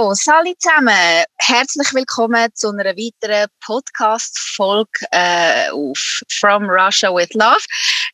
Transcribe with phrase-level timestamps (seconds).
[0.00, 7.60] So, Sali zusammen, herzlich willkommen zu einer weiteren Podcast-Folge äh, auf From Russia with Love.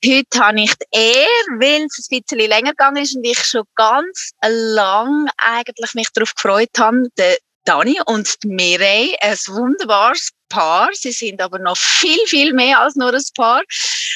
[0.04, 3.62] Heute habe ich die Ehre, weil es ein bisschen länger gegangen ist und ich schon
[3.76, 10.88] ganz lang eigentlich mich darauf gefreut habe, den Dani und die Mireille, ein wunderbares Paar.
[10.92, 13.62] Sie sind aber noch viel, viel mehr als nur ein Paar.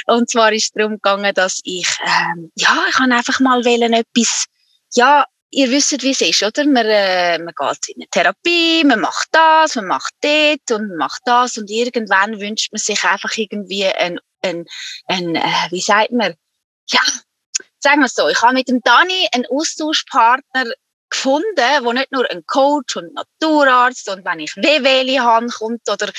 [0.07, 3.93] Und zwar ist es darum gegangen, dass ich, ähm, ja, ich kann einfach mal wählen,
[3.93, 4.47] etwas,
[4.95, 6.65] ja, ihr wisst, wie es ist, oder?
[6.65, 10.97] Man, äh, man geht in eine Therapie, man macht das, man macht das und man
[10.97, 14.65] macht das und irgendwann wünscht man sich einfach irgendwie ein, ein,
[15.07, 16.35] ein äh, wie sagt man,
[16.89, 17.01] ja,
[17.79, 20.73] sagen wir es so, ich habe mit dem Dani einen Austauschpartner
[21.11, 26.11] gefunden, wo nicht nur ein Coach und Naturarzt und wenn ich Wehwehli habe, kommt oder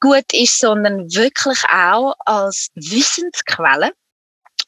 [0.00, 3.92] gut ist, sondern wirklich auch als Wissensquelle.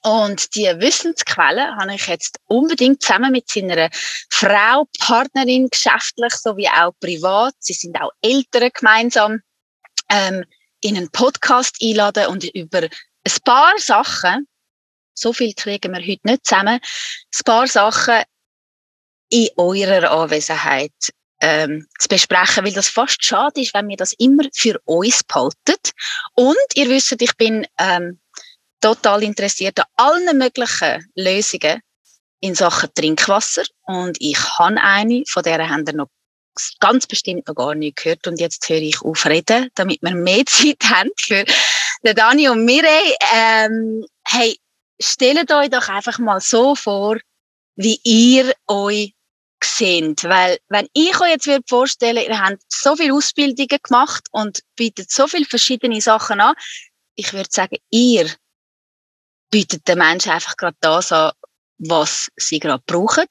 [0.04, 3.88] Und die Wissensquelle habe ich jetzt unbedingt zusammen mit seiner
[4.30, 9.40] Frau, Partnerin, geschäftlich sowie auch privat, sie sind auch Eltern gemeinsam,
[10.10, 10.44] ähm,
[10.82, 14.46] in einen Podcast einladen und über ein paar Sachen,
[15.14, 18.24] so viel kriegen wir heute nicht zusammen, ein paar Sachen
[19.30, 20.92] in eurer Anwesenheit
[21.40, 25.80] ähm, zu besprechen, weil das fast schade ist, wenn wir das immer für uns behalten.
[26.34, 28.20] Und ihr wisst, ich bin ähm,
[28.84, 31.80] total interessiert an allen möglichen Lösungen
[32.40, 33.64] in Sachen Trinkwasser.
[33.86, 36.08] Und ich habe eine, von der haben wir noch
[36.80, 38.26] ganz bestimmt noch gar nicht gehört.
[38.26, 41.46] Und jetzt höre ich auf reden, damit wir mehr Zeit haben für
[42.04, 43.16] den Dani und Mireille.
[43.32, 44.58] Ähm, hey,
[45.00, 47.16] stellt euch doch einfach mal so vor,
[47.76, 49.14] wie ihr euch
[49.62, 50.24] seht.
[50.24, 55.10] Weil, wenn ich euch jetzt würde vorstellen, ihr habt so viele Ausbildungen gemacht und bietet
[55.10, 56.54] so viele verschiedene Sachen an,
[57.14, 58.28] ich würde sagen, ihr
[59.54, 61.30] bietet den Menschen einfach gerade das an,
[61.78, 63.28] was sie gerade brauchen.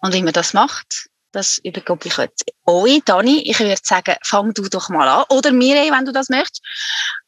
[0.00, 3.42] Und wie man das macht, das übergebe ich jetzt euch, Dani.
[3.42, 5.24] Ich würde sagen, fang du doch mal an.
[5.30, 6.62] Oder Mireille, wenn du das möchtest.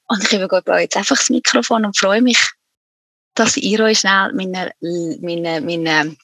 [0.06, 2.38] Und ich übergebe euch jetzt einfach das Mikrofon und freue mich,
[3.34, 4.70] dass ihr euch schnell meine,
[5.20, 6.16] meine, meine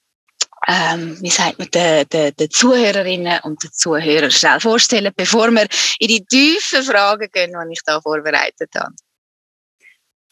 [0.69, 5.67] ähm, wie sagt man, den, den, den Zuhörerinnen und den Zuhörern schnell vorstellen, bevor wir
[5.99, 8.95] in die tiefen Fragen gehen, die ich da vorbereitet habe.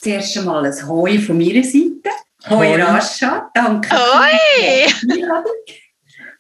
[0.05, 2.11] Zuerst einmal ein Hoi von meiner Seite.
[2.51, 2.83] Hoi, Hoi.
[2.83, 3.89] Rascha, danke.
[3.91, 4.87] Hoi!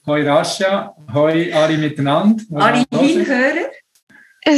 [0.06, 2.44] Hoi Rascha, hoi alle miteinander.
[2.56, 3.70] Alle Hinhörer.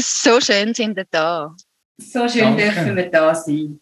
[0.01, 1.55] So schön sind wir da.
[1.99, 2.63] So schön danke.
[2.65, 3.79] dürfen wir da sein.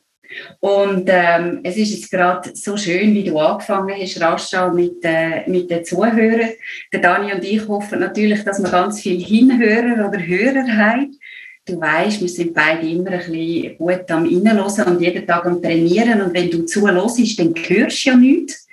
[0.61, 5.49] Und ähm, es ist jetzt gerade so schön, wie du angefangen hast, Rascha, mit, äh,
[5.49, 6.51] mit den Zuhörern.
[6.93, 11.19] Der Dani und ich hoffen natürlich, dass wir ganz viele Hinhörer oder Hörer haben
[11.67, 15.63] du weißt, wir sind beide immer ein bisschen gut am Reinhören und jeden Tag am
[15.63, 16.21] Trainieren.
[16.21, 18.67] Und wenn du zuhörst, dann hörst du ja nichts.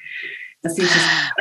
[0.61, 0.91] Das ist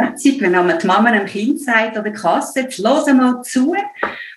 [0.07, 3.75] Prinzip, wenn die Mama einem Kind sagt oder Kasse, jetzt hören mal zu.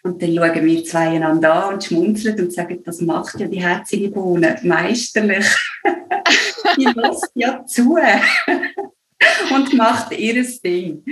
[0.03, 3.61] Und dann schauen wir zwei einander an und schmunzeln und sagen, das macht ja die
[3.61, 5.45] herzige Bohne meisterlich.
[6.77, 7.97] die lässt ja zu
[9.53, 11.03] und macht ihr Ding.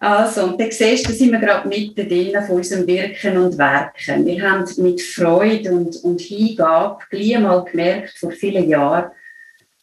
[0.00, 4.26] Also, und dann siehst du, da sind wir gerade mittendrin von unserem Wirken und Werken.
[4.26, 9.10] Wir haben mit Freude und, und Hingabe gleich mal gemerkt, vor vielen Jahren,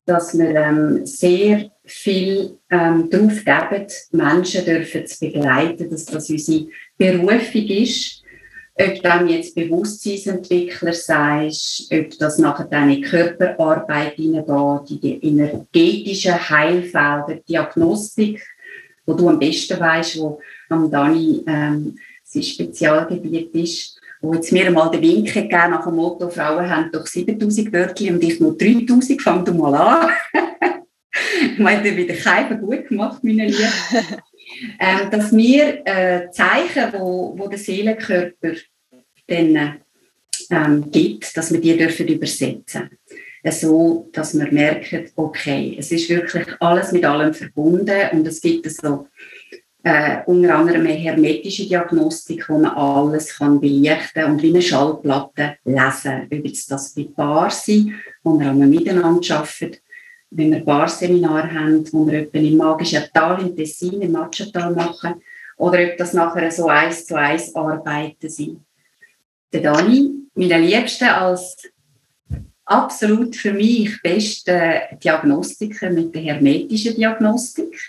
[0.06, 6.68] dass wir ähm, sehr viel ähm, darauf geben, Menschen dürfen zu begleiten, dass das unsere
[6.98, 8.23] Berufung ist
[8.76, 17.40] ob du jetzt Bewusstseinsentwickler sagst, ob das nachher deine Körperarbeit hineingeht, in die energetischen Heilfelder,
[17.48, 18.42] Diagnostik,
[19.06, 20.40] wo du am besten weißt, wo
[20.70, 25.96] am Dani ähm, sein Spezialgebiet ist, wo jetzt mir mal den Wink gegeben nach dem
[25.96, 30.10] Motto, Frauen haben doch 7000 Wörter und ich nur 3000, fang du mal an.
[31.52, 33.68] ich meine, wieder Keifen gut gemacht, meine Lieben.
[34.80, 38.54] ähm, dass wir äh, Zeichen, wo, wo der Seelenkörper
[39.28, 39.80] dann
[40.50, 42.90] ähm, gibt, dass wir die dürfen übersetzen.
[43.46, 48.70] So, dass wir merken, okay, es ist wirklich alles mit allem verbunden und es gibt
[48.72, 49.08] so
[49.84, 55.58] äh, unter anderem eine hermetische Diagnostik, wo man alles kann belichten und wie eine Schallplatte
[55.66, 57.94] lesen, ob jetzt das bei Paar sind,
[58.24, 59.78] wo wir miteinander arbeiten,
[60.36, 65.16] wenn wir Barseminare haben, wo wir etwa im magischen Tal in Tessin, im Matschental machen,
[65.58, 68.60] oder ob das nachher so eins zu eins Arbeiten sind.
[69.52, 71.58] Der Dani, meine Liebste als
[72.66, 77.80] absolut für mich beste Diagnostiker mit der hermetischen Diagnostik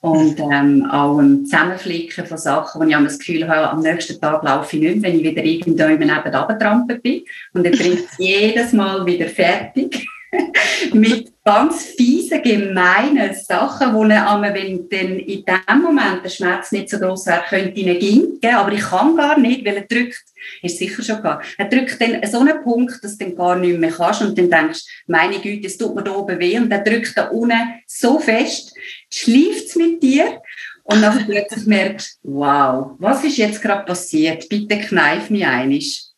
[0.00, 4.42] und ähm, auch ein Zusammenflicken von Sachen, wo ich das Gefühl habe, am nächsten Tag
[4.42, 7.22] laufe ich nicht, wenn ich wieder irgendwo nebenan bin
[7.52, 10.06] und er bringt es jedes Mal wieder fertig.
[10.92, 16.88] mit ganz fiesen, gemeinen Sachen, wo er, wenn dann in dem Moment der Schmerz nicht
[16.88, 20.22] so groß wäre, könnte ich ihn gehen, aber ich kann gar nicht, weil er drückt,
[20.62, 23.78] ist sicher schon klar, er drückt dann so einen Punkt, dass du dann gar nicht
[23.78, 26.82] mehr kannst und dann denkst, meine Güte, es tut mir da oben weh und er
[26.82, 28.74] drückt da unten so fest,
[29.10, 30.40] schläft es mit dir
[30.84, 34.48] und dann plötzlich merkst wow, was ist jetzt gerade passiert?
[34.48, 36.08] Bitte kneif mich einig.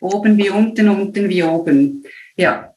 [0.00, 2.04] Oben wie unten, unten wie oben.
[2.36, 2.69] Ja.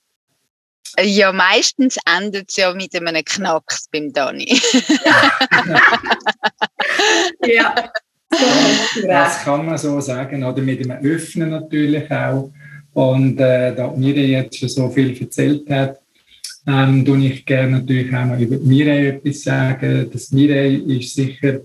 [1.01, 4.45] Ja, meistens endet es ja mit einem Knacks beim Dani.
[7.45, 7.91] ja.
[9.07, 12.51] Das kann man so sagen, oder mit dem Öffnen natürlich auch.
[12.93, 15.99] Und äh, da mir jetzt schon so viel erzählt hat,
[16.67, 20.09] ähm, tue ich gerne natürlich auch noch über Mireille etwas sagen.
[20.11, 21.61] Das Mireille ist sicher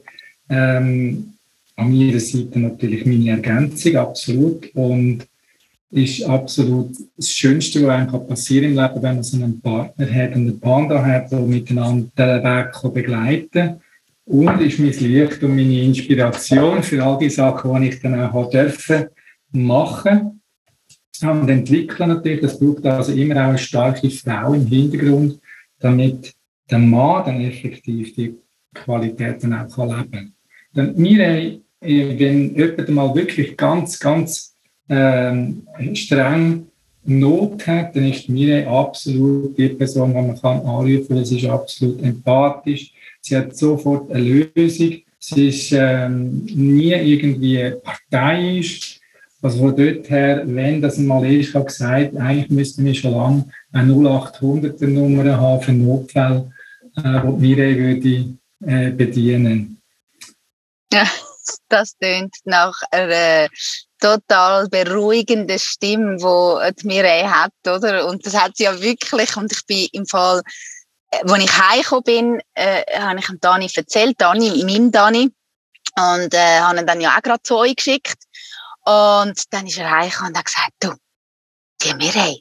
[0.48, 1.34] ähm,
[1.76, 4.74] an meiner Seite natürlich meine Ergänzung, absolut.
[4.74, 5.27] Und
[5.90, 10.34] ist absolut das Schönste, was einem passieren im Leben, wenn man so einen Partner hat
[10.34, 13.80] und einen Panda hat, der miteinander den Weg begleiten kann.
[14.26, 18.50] Und ist mein Licht und meine Inspiration für all die Sachen, die ich dann auch
[18.50, 19.06] dürfen
[19.52, 20.42] machen
[21.22, 22.42] und entwickeln natürlich.
[22.42, 25.40] Das braucht also immer auch eine starke Frau im Hintergrund,
[25.78, 26.34] damit
[26.70, 28.34] der Mann dann effektiv die
[28.74, 30.32] Qualitäten auch leben kann.
[30.76, 34.54] Denn mir, wenn jemand mal wirklich ganz, ganz
[34.88, 36.66] ähm, streng
[37.04, 41.24] Not hat, dann ist mir absolut die Person, die man kann anrufen kann.
[41.24, 42.92] Sie ist absolut empathisch.
[43.22, 44.98] Sie hat sofort eine Lösung.
[45.18, 49.00] Sie ist ähm, nie irgendwie parteiisch.
[49.40, 53.44] Also von dort her, wenn das mal ist, habe gesagt, eigentlich müssten wir schon lange
[53.72, 56.52] eine 0800er Nummer haben für Notfälle,
[56.96, 58.34] äh, die Mireille würde
[58.66, 59.80] äh, bedienen.
[60.92, 61.04] Ja,
[61.68, 63.48] das klingt nach einer
[63.98, 68.06] total beruhigenden Stimme, die Mireille hat, oder?
[68.06, 69.36] Und das hat sie ja wirklich.
[69.36, 70.42] Und ich bin im Fall,
[71.10, 75.30] äh, ich heimgekommen bin, äh, habe ich dem Dani erzählt, Dani, meinem Dani,
[75.96, 78.22] und äh, habe ihn dann ja auch gerade zu euch geschickt.
[78.84, 80.94] Und dann ist er heimgekommen und hat gesagt, du,
[81.82, 82.40] die Mireille,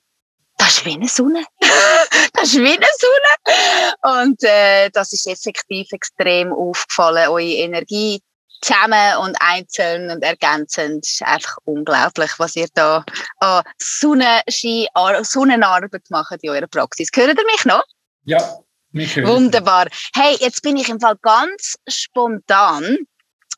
[0.58, 1.44] das ist wie eine Sonne.
[2.34, 4.24] das ist wie eine Sonne.
[4.24, 8.22] Und äh, das ist effektiv extrem aufgefallen, eure Energie
[8.62, 11.06] zusammen und einzeln und ergänzend.
[11.06, 13.04] Es ist einfach unglaublich, was ihr da
[13.40, 14.88] an Sonnenschein,
[15.24, 17.10] Sonnenarbeit macht in eurer Praxis.
[17.14, 17.84] Hört ihr mich noch?
[18.26, 18.58] Ja,
[18.92, 19.28] mich hört.
[19.28, 19.88] Wunderbar.
[20.16, 22.98] Hey, jetzt bin ich im Fall ganz spontan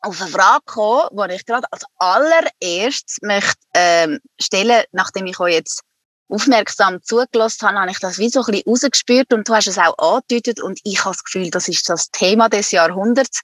[0.01, 5.54] auf eine Frage gekommen, die ich gerade als allererstes möchte ähm, stellen, nachdem ich euch
[5.56, 5.81] jetzt
[6.30, 9.78] aufmerksam zugelassen habe, habe ich das wie so ein bisschen rausgespürt und du hast es
[9.78, 13.42] auch angedeutet und ich habe das Gefühl, das ist das Thema des Jahrhunderts.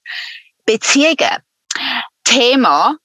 [0.66, 1.38] Beziehungen.
[2.24, 2.96] Thema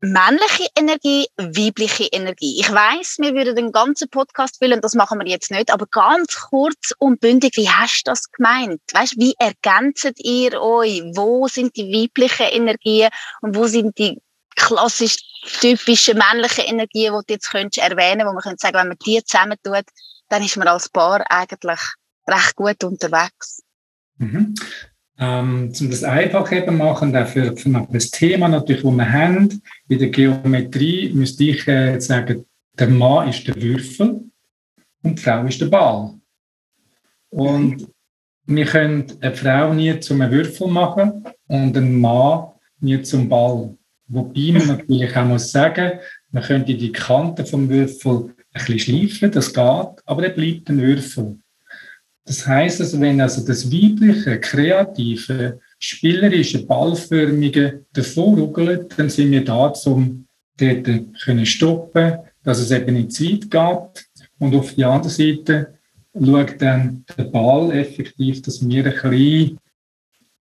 [0.00, 2.60] männliche Energie, weibliche Energie.
[2.60, 6.36] Ich weiß, wir würden den ganzen Podcast füllen, das machen wir jetzt nicht, aber ganz
[6.36, 8.80] kurz und bündig, wie hast du das gemeint?
[8.92, 11.02] Weißt, wie ergänzt ihr euch?
[11.14, 13.10] Wo sind die weiblichen Energien
[13.40, 14.20] und wo sind die
[14.54, 15.16] klassisch
[15.60, 19.22] typischen männlichen Energien, die du jetzt könntest erwähnen, wo man könnte sagen, wenn man die
[19.24, 19.84] zusammentut,
[20.28, 21.80] dann ist man als Paar eigentlich
[22.26, 23.62] recht gut unterwegs.
[24.16, 24.54] Mhm.
[25.20, 29.98] Ähm, um das einfach eben machen, dafür für das Thema natürlich, wo wir haben, in
[29.98, 32.44] der Geometrie müsste ich äh, sagen,
[32.78, 34.30] der Mann ist der Würfel
[35.02, 36.14] und die Frau ist der Ball.
[37.30, 37.88] Und
[38.46, 43.76] wir können eine Frau nie zum Würfel machen und einen Mann nie zum Ball.
[44.06, 45.98] Wobei man natürlich auch muss sagen,
[46.30, 50.80] man könnte die Kante vom Würfel ein bisschen schleifen, das geht, aber er bleibt ein
[50.80, 51.38] Würfel.
[52.28, 59.42] Das heißt also, wenn also das weibliche, kreative, spielerische, ballförmige davor ruckelt, dann sind wir
[59.42, 60.26] da, um
[60.58, 60.86] dort
[61.24, 64.26] können stoppen, dass es eben nicht zu weit geht.
[64.38, 65.78] Und auf die andere Seite
[66.14, 69.58] schaut dann der Ball effektiv, dass wir ein bisschen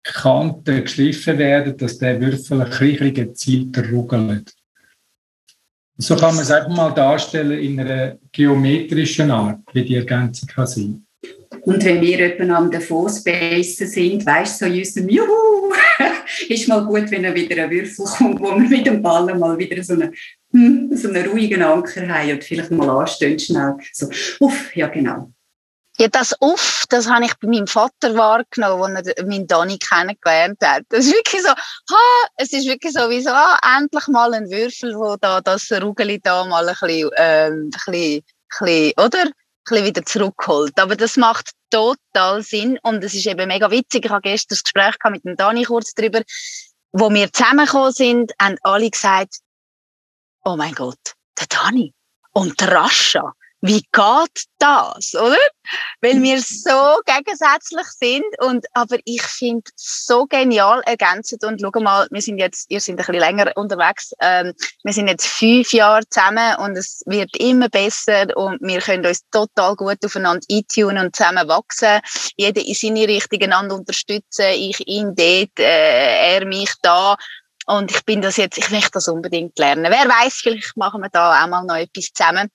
[0.01, 4.56] Kanten geschliffen werden, dass der Würfel ein bisschen gezielter ruckelt.
[5.98, 10.65] So kann man es einfach mal darstellen in einer geometrischen Art, wie die Ergänzung kann
[10.65, 11.04] sein.
[11.65, 15.74] Und wenn wir etwa am Davos sind, weißt du, so unserem Juhu,
[16.50, 19.84] ist mal gut, wenn wieder ein Würfel kommt, wo wir mit dem Ball mal wieder
[19.84, 20.13] so einen,
[20.51, 23.75] hm, so einen ruhigen Anker haben und vielleicht mal anstehen schnell.
[23.93, 24.07] So,
[24.39, 25.31] uff, ja genau.
[25.98, 30.57] Ja, das Uff, das habe ich bei meinem Vater wahrgenommen, als er meinen Donny kennengelernt
[30.63, 30.84] hat.
[30.89, 34.51] Das ist wirklich so, ha, es ist wirklich so wie so, ah, endlich mal ein
[34.51, 39.31] Würfel, wo da das Rugeli da mal ein bisschen, ähm, ein bisschen, ein bisschen oder?
[39.65, 40.79] Bisschen wieder zurückholt.
[40.79, 44.05] Aber das macht total Sinn und es ist eben mega witzig.
[44.05, 46.22] Ich habe gestern das Gespräch mit dem Dani kurz drüber,
[46.91, 49.39] wo wir zusammengekommen sind, haben alle gesagt,
[50.43, 51.93] oh mein Gott, der Dani
[52.31, 53.34] und der Rascha,
[53.65, 55.38] wie geht das, oder?
[56.01, 62.07] Weil wir so gegensätzlich sind und, aber ich finde so genial ergänzend und schau mal,
[62.12, 64.53] wir sind jetzt, ihr seid ein bisschen länger unterwegs, ähm,
[64.84, 69.22] wir sind jetzt fünf Jahre zusammen und es wird immer besser und wir können uns
[69.31, 72.01] total gut aufeinander eintunen und zusammen wachsen.
[72.38, 77.15] Jeder in seine Richtung einander unterstützen, ich ihn dort, äh, er mich da.
[77.67, 79.86] Und ich bin das jetzt, ich möchte das unbedingt lernen.
[79.86, 82.51] Wer weiß, vielleicht machen wir da auch mal noch etwas zusammen.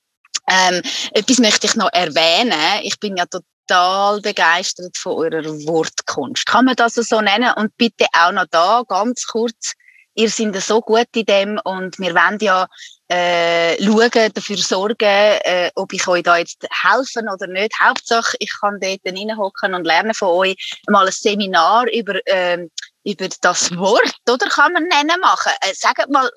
[0.50, 2.82] Ähm, etwas möchte ich noch erwähnen.
[2.82, 6.46] Ich bin ja total begeistert von eurer Wortkunst.
[6.46, 7.52] Kann man das so nennen?
[7.56, 9.74] Und bitte auch noch da ganz kurz.
[10.14, 12.66] Ihr seid so gut in dem und wir wollen ja
[13.08, 17.72] äh, schauen, dafür sorgen, äh, ob ich euch da jetzt helfen oder nicht.
[17.80, 20.56] Hauptsache, ich kann dort reinhocken und lernen von euch
[20.88, 22.66] mal ein Seminar über, äh,
[23.04, 25.52] über das Wort, oder kann man nennen, machen.
[25.60, 26.28] Äh, sagt mal,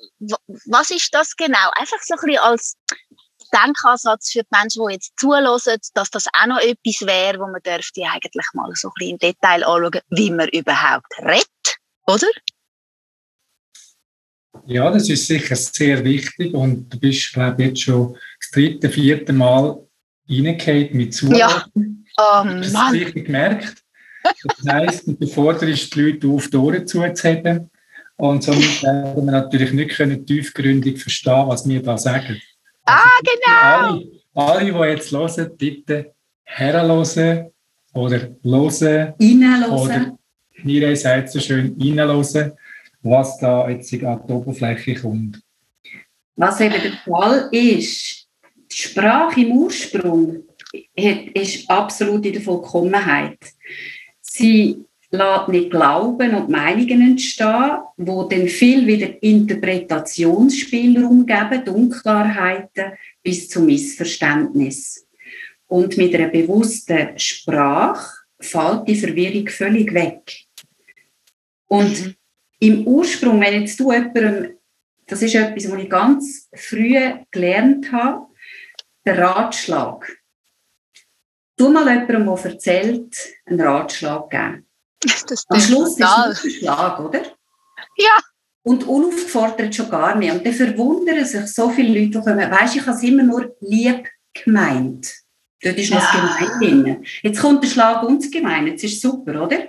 [0.66, 1.70] was ist das genau?
[1.76, 2.78] Einfach so ein bisschen als
[3.54, 7.62] Denkansatz für die Menschen, die jetzt zulassen, dass das auch noch etwas wäre, wo man
[7.62, 12.28] dürfte eigentlich mal so ein bisschen im Detail anschauen, wie man überhaupt redet, oder?
[14.66, 18.90] Ja, das ist sicher sehr wichtig und du bist, glaube ich, jetzt schon das dritte,
[18.90, 19.78] vierte Mal
[20.30, 21.38] reingehauen mit Zuhören.
[21.38, 22.64] Ja, oh, Mann.
[22.64, 23.84] Hast du richtig gemerkt?
[24.24, 27.70] Das heisst, du forderst die Leute auf, die Ohren zuzuheben
[28.16, 32.42] und somit werden wir natürlich nicht können tiefgründig verstehen, was wir da sagen.
[32.86, 34.14] Ah, also, genau.
[34.34, 36.14] Alle, alle, die jetzt hören, bitte
[36.44, 37.52] herhören
[37.94, 39.14] oder hören.
[39.70, 40.18] Oder
[40.64, 42.54] Nire sagt so schön, reinhören,
[43.02, 45.42] was da jetzt an die Oberfläche kommt.
[46.36, 48.28] Was eben der Fall ist,
[48.72, 50.44] die Sprache im Ursprung
[50.96, 53.38] ist absolut in der Vollkommenheit.
[54.22, 63.48] Sie lässt nicht Glauben und Meinungen entstehen, wo dann viel wieder Interpretationsspielraum geben, Unklarheiten bis
[63.48, 65.08] zum Missverständnis.
[65.68, 70.46] Und mit einer bewussten Sprache fällt die Verwirrung völlig weg.
[71.68, 72.16] Und mhm.
[72.60, 74.58] im Ursprung, wenn jetzt du jemandem,
[75.06, 76.98] das ist etwas, was ich ganz früh
[77.30, 78.26] gelernt habe,
[79.06, 80.12] der Ratschlag.
[81.56, 83.16] Du mal jemandem, der erzählt,
[83.46, 84.66] einen Ratschlag geben.
[85.50, 86.32] Am Schluss total.
[86.32, 87.22] ist es ein Schlag, oder?
[87.98, 88.18] Ja.
[88.64, 90.32] Und unaufgefordert schon gar nicht.
[90.32, 93.56] Und dann verwundern sich so viele Leute, die kommen, weisst, ich habe es immer nur
[93.60, 95.14] lieb gemeint.
[95.62, 96.10] Dort ist noch ja.
[96.12, 97.06] das Gemein drin.
[97.22, 98.68] Jetzt kommt der Schlag und das Gemein.
[98.68, 99.60] Jetzt ist super, oder?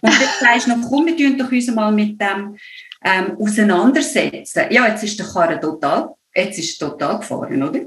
[0.00, 2.56] Und dann sagst du noch, komm, wir tun doch uns mal mit dem
[3.04, 4.64] ähm, auseinandersetzen.
[4.70, 7.80] Ja, jetzt ist der Karren total, jetzt ist total gefahren, oder?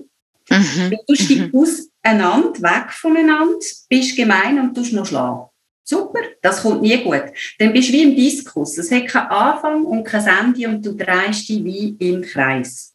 [0.50, 0.98] Mhm.
[1.08, 1.54] Du steigst mhm.
[1.54, 5.47] auseinander, weg voneinander, bist gemein und tust noch schlagen.
[5.90, 7.24] Super, das kommt nie gut.
[7.60, 8.78] Dann bist du wie im Diskus.
[8.78, 12.94] Es hat keinen Anfang und kein Ende und du drehst dich wie im Kreis.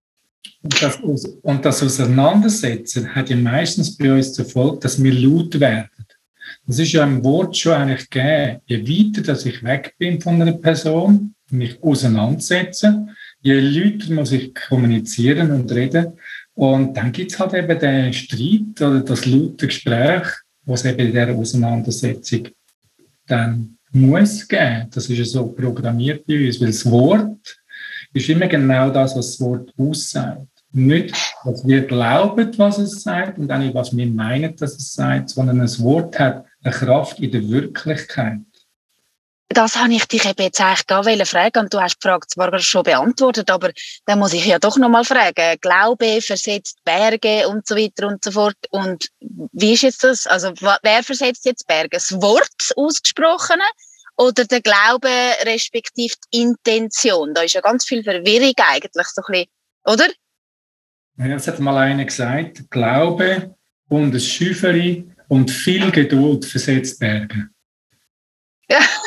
[0.62, 0.96] Und das,
[1.42, 5.88] und das Auseinandersetzen hat ja meistens bei uns zur Folge, dass wir laut werden.
[6.66, 8.60] Das ist ja im Wort schon eigentlich gegeben.
[8.66, 13.06] Je weiter dass ich weg bin von einer Person, mich auseinandersetze,
[13.40, 16.12] je lauter muss ich kommunizieren und reden.
[16.52, 20.26] Und dann gibt es halt eben den Streit oder das laute Gespräch,
[20.66, 22.48] was eben in dieser Auseinandersetzung
[23.32, 24.88] dann muss geben.
[24.92, 27.56] Das ist ja so programmiert bei uns, weil das Wort
[28.12, 30.46] ist immer genau das, was das Wort aussagt.
[30.74, 34.94] Nicht, was wir glauben, was es sagt und auch nicht, was wir meinen, dass es
[34.94, 38.40] sagt, sondern ein Wort hat eine Kraft in der Wirklichkeit.
[39.54, 42.58] Das habe ich dich eben jetzt eigentlich da fragen und du hast die Frage zwar
[42.58, 43.70] schon beantwortet, aber
[44.06, 45.56] dann muss ich ja doch nochmal fragen.
[45.60, 48.56] Glaube versetzt Berge und so weiter und so fort.
[48.70, 50.26] Und wie ist jetzt das?
[50.26, 51.90] Also wer versetzt jetzt Berge?
[51.90, 53.64] Das Wort, Ausgesprochene
[54.16, 55.10] oder der Glaube
[55.44, 57.34] respektive die Intention?
[57.34, 59.46] Da ist ja ganz viel Verwirrung eigentlich, so ein bisschen,
[59.84, 60.08] oder?
[61.18, 63.54] Ja, es hat mal einer gesagt, Glaube
[63.88, 67.48] und ein Schüffeli und viel Geduld versetzt Berge.
[68.68, 68.78] Ja.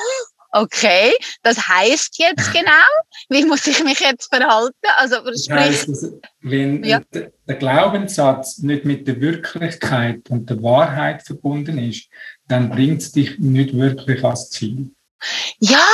[0.57, 2.87] Okay, das heißt jetzt genau,
[3.27, 4.73] wie muss ich mich jetzt verhalten?
[4.95, 7.01] Also, das heißt, also, wenn ja.
[7.11, 12.07] der Glaubenssatz nicht mit der Wirklichkeit und der Wahrheit verbunden ist,
[12.47, 14.91] dann bringt es dich nicht wirklich ans Ziel.
[15.59, 15.89] Ja,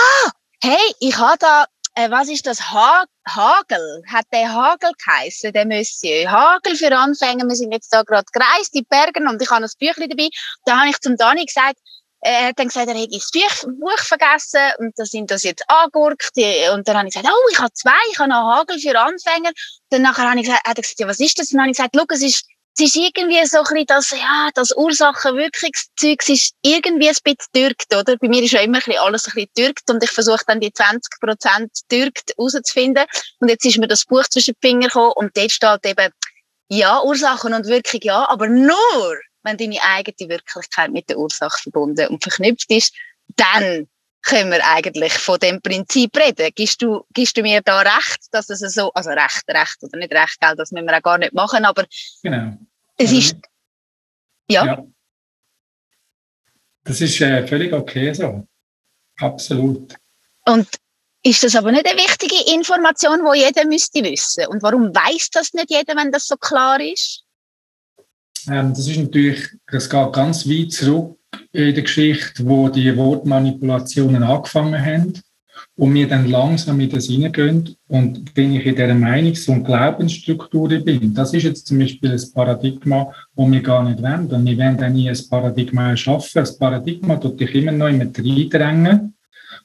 [0.61, 1.65] hey, ich habe da,
[1.95, 2.71] äh, was ist das?
[2.71, 6.29] Ha Hagel, hat der Hagel geheißen, der Monsieur.
[6.29, 9.69] Hagel für Anfänger, wir sind jetzt da gerade gereist in Bergen und ich habe ein
[9.79, 10.29] Büchlein dabei.
[10.65, 11.77] Da habe ich zum Dani gesagt,
[12.21, 16.31] er hat dann gesagt, er hätte das Buch vergessen und da sind das jetzt angurkt.
[16.73, 19.51] Und dann habe ich gesagt, oh, ich habe zwei, ich habe noch Hagel für Anfänger.
[19.89, 21.51] Dann nachher habe ich gesagt, hat er gesagt, ja, was ist das?
[21.51, 22.45] Und dann habe ich gesagt, es ist,
[22.77, 27.37] es ist irgendwie so ein bisschen das, ja, das Ursachenwirkungszeug, es ist irgendwie ein bisschen
[27.53, 28.15] türkt, oder?
[28.17, 30.59] Bei mir ist ja immer ein bisschen alles ein bisschen türkt und ich versuche dann
[30.59, 33.05] die 20 Prozent türkt rauszufinden.
[33.39, 36.13] Und jetzt ist mir das Buch zwischen den Fingern gekommen und dort steht eben,
[36.69, 42.07] ja, Ursachen und Wirkung ja, aber nur, wenn deine eigene Wirklichkeit mit der Ursache verbunden
[42.07, 42.93] und verknüpft ist,
[43.35, 43.87] dann
[44.23, 46.51] können wir eigentlich von dem Prinzip reden.
[46.55, 50.13] Gibst du, gibst du mir da recht, dass es so, also recht, recht oder nicht
[50.13, 51.85] recht, gell, das müssen wir auch gar nicht machen, aber
[52.21, 52.57] genau.
[52.97, 53.35] es also, ist,
[54.47, 54.65] ja.
[54.65, 54.83] ja.
[56.83, 58.47] Das ist äh, völlig okay so.
[59.17, 59.95] Absolut.
[60.45, 60.67] Und
[61.23, 64.47] ist das aber nicht eine wichtige Information, die jeder müsste wissen?
[64.47, 67.23] Und warum weiß das nicht jeder, wenn das so klar ist?
[68.49, 71.17] Ähm, das ist natürlich, das geht ganz weit zurück
[71.51, 75.13] in der Geschichte, wo die Wortmanipulationen angefangen haben
[75.75, 77.75] und wir dann langsam in das hineingehen.
[77.87, 82.31] Und wenn ich in dieser Meinungs- und Glaubensstruktur bin, das ist jetzt zum Beispiel ein
[82.33, 84.27] Paradigma, das wir gar nicht wollen.
[84.27, 86.31] Und wir werden auch nie ein Paradigma schaffen.
[86.35, 89.15] Das Paradigma tut dich immer noch immer reindrängen,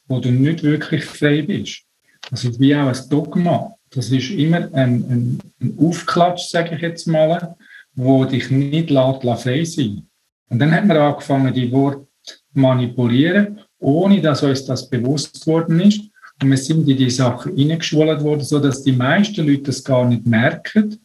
[0.06, 1.82] wo du nicht wirklich frei bist.
[2.30, 3.74] Das ist wie auch ein Dogma.
[3.90, 7.56] Das ist immer ein, ein, ein Aufklatsch, sage ich jetzt mal,
[7.96, 10.06] wo dich nicht lässt, frei sein
[10.48, 12.06] und dann haben wir angefangen, die Worte
[12.52, 16.02] manipulieren, ohne dass uns das bewusst worden ist.
[16.40, 20.06] Und wir sind in die Sachen hineingeschult worden, so dass die meisten Leute das gar
[20.06, 20.98] nicht merken.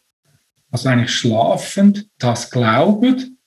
[0.69, 3.37] Also eigentlich schlafend das glauben.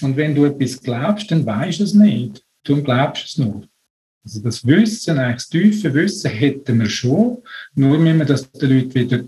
[0.00, 2.44] Und wenn du etwas glaubst, dann weißt du es nicht.
[2.64, 3.62] Du glaubst es nur.
[4.24, 7.38] Also das Wissen, eigentlich das tiefe Wissen hätten wir schon.
[7.74, 9.24] Nur müssen wir das den Leuten wieder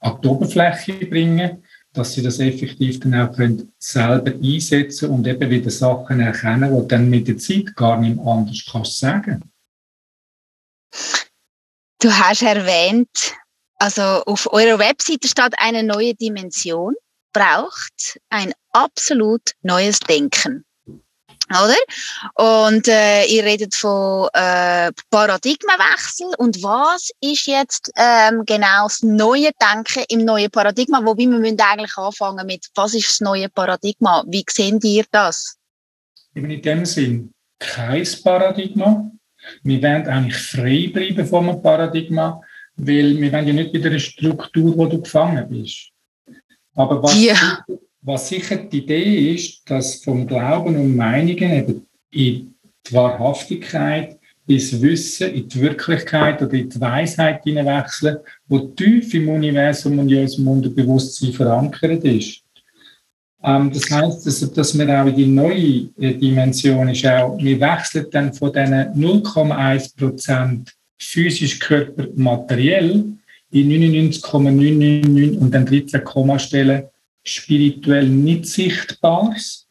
[0.00, 1.62] an die Oberfläche bringen,
[1.94, 6.88] dass sie das effektiv dann auch können selber einsetzen und eben wieder Sachen erkennen, die
[6.88, 9.50] dann mit der Zeit gar nicht anders kannst sagen.
[12.00, 13.34] Du hast erwähnt,
[13.76, 16.94] also auf eurer Webseite steht eine neue Dimension
[17.32, 20.64] braucht ein absolut neues Denken
[21.50, 22.66] oder?
[22.68, 29.50] Und äh, ihr redet von äh, Paradigmenwechsel und was ist jetzt ähm, genau das neue
[29.60, 31.00] Denken im neuen Paradigma?
[31.04, 34.24] Wobei wir müssen eigentlich anfangen mit, was ist das neue Paradigma?
[34.26, 35.56] Wie sehen ihr das?
[36.34, 39.10] in dem Sinn kein Paradigma.
[39.62, 42.40] Wir werden eigentlich frei bleiben einem Paradigma,
[42.76, 45.90] weil wir ja nicht wieder eine Struktur, wo du gefangen bist.
[46.74, 47.64] Aber was, ja.
[48.06, 52.54] Was sicher die Idee ist, dass vom Glauben und Meinungen eben in
[52.86, 59.30] die Wahrhaftigkeit, ins Wissen, in die Wirklichkeit oder in die Weisheit hineinwechseln, wo tief im
[59.30, 62.42] Universum und in unserem Unterbewusstsein verankert ist.
[63.42, 67.58] Ähm, das heißt, dass, dass wir auch in die neue äh, Dimension ist auch, wir
[67.58, 73.02] wechseln dann von diesen 0,1 Prozent physisch Körper materiell
[73.50, 76.84] in 99,999 und dann 13 Kommastellen
[77.24, 79.66] spirituell nicht Sichtbares.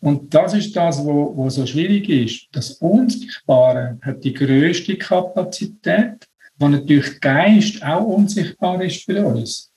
[0.00, 2.48] Und das ist das, wo, wo so schwierig ist.
[2.52, 6.26] Das Unsichtbare hat die größte Kapazität,
[6.58, 9.72] wo natürlich Geist auch unsichtbar ist für uns.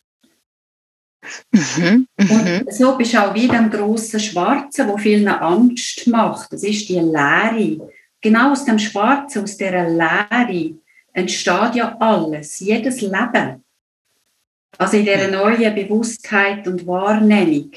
[1.52, 2.62] Mhm, mhm.
[2.66, 6.52] Und so bist du auch wie dem grossen Schwarzen, wo vielen Angst macht.
[6.54, 7.90] Das ist die Leere.
[8.22, 10.76] Genau aus dem Schwarzen, aus dieser Leere,
[11.14, 13.64] entsteht ja alles, jedes Leben.
[14.78, 17.72] Also in dieser neuen Bewusstheit und Wahrnehmung,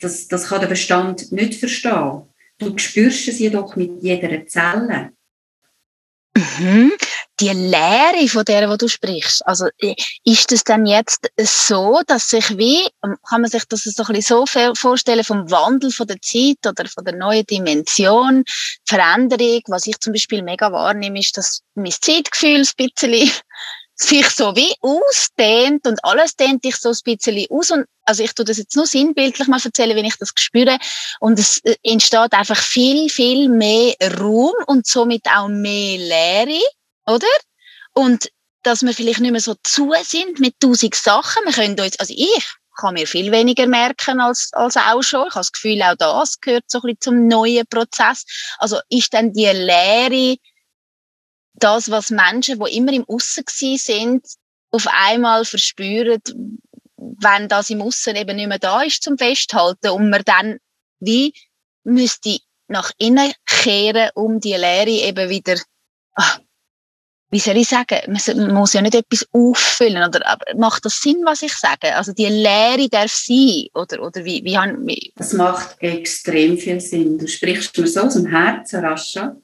[0.00, 2.22] das, das kann der Verstand nicht verstehen.
[2.58, 5.12] Du spürst es jedoch mit jeder Zelle.
[6.36, 6.92] Mhm.
[7.40, 9.68] Die Lehre, von der wo du sprichst, also
[10.24, 14.14] ist es denn jetzt so, dass sich wie, ähm, kann man sich das so ein
[14.14, 18.42] bisschen so vorstellen, vom Wandel von der Zeit oder von der neuen Dimension,
[18.86, 23.30] Veränderung, was ich zum Beispiel mega wahrnehme, ist, dass mein Zeitgefühl ein bisschen
[23.96, 28.34] sich so wie ausdehnt und alles dehnt sich so ein bisschen aus und also ich
[28.34, 30.78] tue das jetzt nur sinnbildlich mal erzählen, wenn ich das spüre
[31.20, 36.62] und es äh, entsteht einfach viel, viel mehr Raum und somit auch mehr Leere,
[37.06, 37.26] oder?
[37.94, 38.28] Und
[38.62, 41.44] dass wir vielleicht nicht mehr so zu sind mit tausend Sachen.
[41.44, 42.44] Wir können uns, also ich
[42.76, 45.26] kann mir viel weniger merken als, als auch schon.
[45.28, 48.24] Ich habe das Gefühl, auch das gehört so ein bisschen zum neuen Prozess.
[48.58, 50.36] Also ist dann die Leere
[51.58, 54.26] das, was Menschen, die immer im Aussen sind,
[54.70, 56.20] auf einmal verspüren,
[56.96, 60.58] wenn das im Aussen eben nicht mehr da ist zum Festhalten und man dann
[61.00, 61.32] wie
[61.84, 62.38] müsste
[62.68, 65.56] nach innen kehren, um die Lehre eben wieder,
[66.14, 66.40] ach,
[67.30, 71.22] wie soll ich sagen, man muss ja nicht etwas auffüllen, oder aber macht das Sinn,
[71.24, 71.94] was ich sage?
[71.94, 77.18] Also die Lehre darf sein, oder, oder wie, wie, wie Das macht extrem viel Sinn.
[77.18, 79.36] Du sprichst mir so aus dem Herzen, Rascha.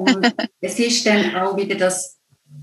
[0.00, 2.18] Und es ist dann auch wieder das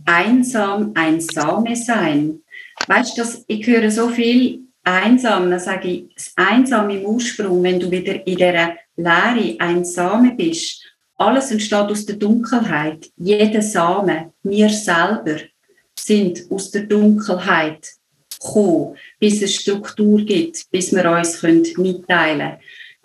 [0.06, 2.42] einsam, einsame sein.
[2.88, 7.80] Weißt du, ich höre so viel einsam, dann sage ich, das einsam im Ursprung, wenn
[7.80, 10.84] du wieder in dieser Leere einsame bist,
[11.18, 13.10] alles entsteht aus der Dunkelheit.
[13.18, 15.38] Jeder Same, wir selber,
[15.98, 17.94] sind aus der Dunkelheit
[18.40, 22.58] kommen, bis es Struktur gibt, bis wir uns mitteilen können.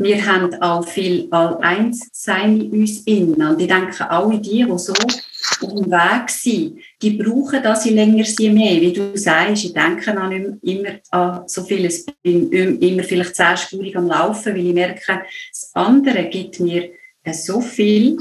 [0.03, 3.41] Wir haben auch viel All-Eins-Sein in uns innen.
[3.41, 7.93] Und ich denke, alle die, die so auf dem Weg sind, die brauchen das, je
[7.93, 8.81] länger sie mehr.
[8.81, 12.07] Wie du sagst, ich denke auch nicht immer an so vieles.
[12.23, 16.91] Ich bin immer vielleicht zehnspurig am Laufen, weil ich merke, das andere gibt mir
[17.33, 18.19] so viel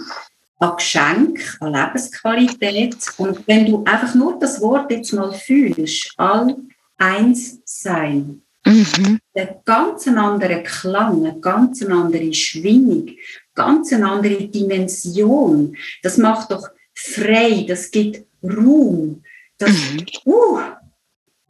[0.60, 2.96] an Geschenk, an Lebensqualität.
[3.18, 6.56] Und wenn du einfach nur das Wort jetzt mal fühlst, all
[6.98, 9.20] eins sein, mhm.
[9.36, 13.10] der ganz andere Klang, eine ganz andere Schwingung,
[13.54, 19.24] ganz andere Dimension, das macht doch frei, das gibt Ruhm.
[19.58, 20.06] Das, mhm.
[20.26, 20.60] uh.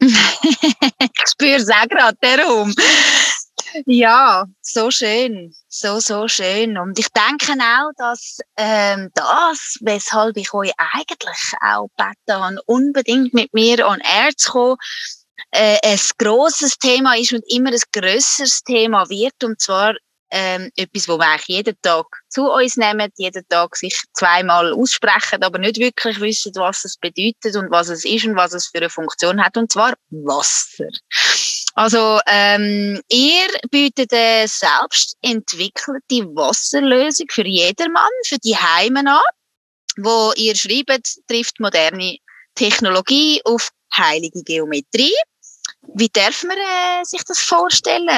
[0.00, 0.10] ich
[1.26, 2.74] spüre es auch gerade, der Raum.
[3.86, 6.76] Ja, so schön, so, so schön.
[6.76, 13.32] Und ich denke auch, dass ähm, das, weshalb ich euch eigentlich auch gebeten habe, unbedingt
[13.32, 14.76] mit mir an Air zu kommen,
[15.52, 19.44] äh, ein grosses Thema ist und immer ein grösseres Thema wird.
[19.44, 19.94] Und zwar
[20.32, 25.42] ähm, etwas, wo wir eigentlich jeden Tag zu uns nehmen, jeden Tag sich zweimal aussprechen,
[25.42, 28.78] aber nicht wirklich wissen, was es bedeutet und was es ist und was es für
[28.78, 30.88] eine Funktion hat, und zwar Wasser.
[31.74, 39.20] Also ähm, ihr bietet eine selbst entwickelte Wasserlösung für jedermann, für die Heime an,
[39.98, 42.16] wo ihr schreibt, trifft moderne
[42.54, 45.14] Technologie auf heilige Geometrie.
[45.94, 48.08] Wie darf man äh, sich das vorstellen?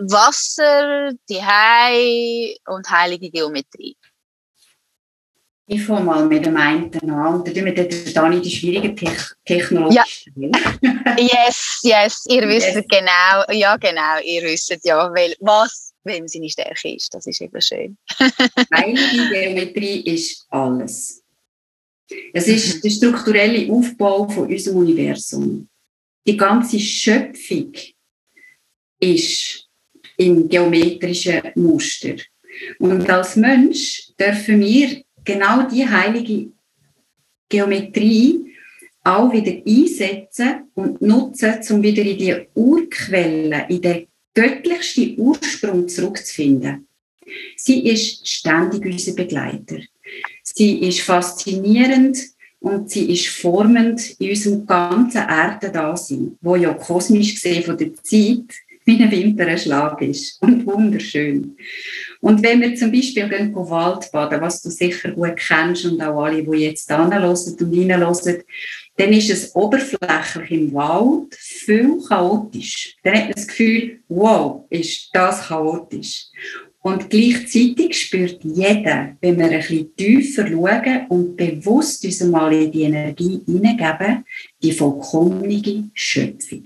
[0.00, 3.96] Wasser, die Hei und heilige Geometrie.
[5.68, 7.74] Ich fange mal mit dem einen an und dann tun wir
[8.14, 9.10] dann in die schwierigen Te
[9.44, 10.52] Technologien.
[10.80, 11.16] Ja.
[11.18, 12.84] yes, yes, ihr wisst yes.
[12.88, 17.12] genau, ja genau, ihr wisst ja, weil, was wem seine Stärke ist.
[17.12, 17.98] Das ist eben schön.
[18.72, 21.24] Heilige Geometrie ist alles.
[22.32, 25.68] Es ist der strukturelle Aufbau von unserem Universum.
[26.26, 27.72] Die ganze Schöpfung
[28.98, 29.68] ist
[30.16, 32.16] im geometrischen Muster.
[32.78, 36.50] Und als Mensch dürfen wir genau die heilige
[37.48, 38.52] Geometrie
[39.04, 46.88] auch wieder einsetzen und nutzen, um wieder in die Urquelle, in den göttlichsten Ursprung zurückzufinden.
[47.56, 49.78] Sie ist ständig unser Begleiter.
[50.42, 52.18] Sie ist faszinierend
[52.60, 58.44] und sie ist formend in unserem ganzen Erdendasein, wo ja kosmisch gesehen von der Zeit
[58.86, 61.56] wie ein Wimpernschlag ist und wunderschön.
[62.20, 66.42] Und wenn wir zum Beispiel gehen Waldbaden, was du sicher gut kennst und auch alle,
[66.42, 68.42] die jetzt hinhören und reinhören,
[68.96, 72.96] dann ist es oberflächlich im Wald viel chaotisch.
[73.02, 76.26] Dann hat man das Gefühl, wow, ist das chaotisch.
[76.86, 82.70] Und gleichzeitig spürt jeder, wenn wir ein bisschen tiefer schauen und bewusst uns mal in
[82.70, 84.24] die Energie hineingeben,
[84.62, 86.62] die vollkommene Schöpfung.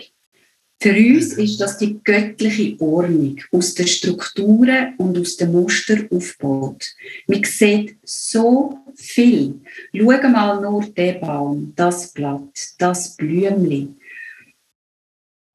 [0.78, 6.84] Für uns ist das die göttliche Ordnung, aus den Strukturen und aus den Mustern aufgebaut.
[7.26, 9.54] Man sieht so viel.
[9.96, 13.96] Schau mal nur den Baum, das Blatt, das Blümchen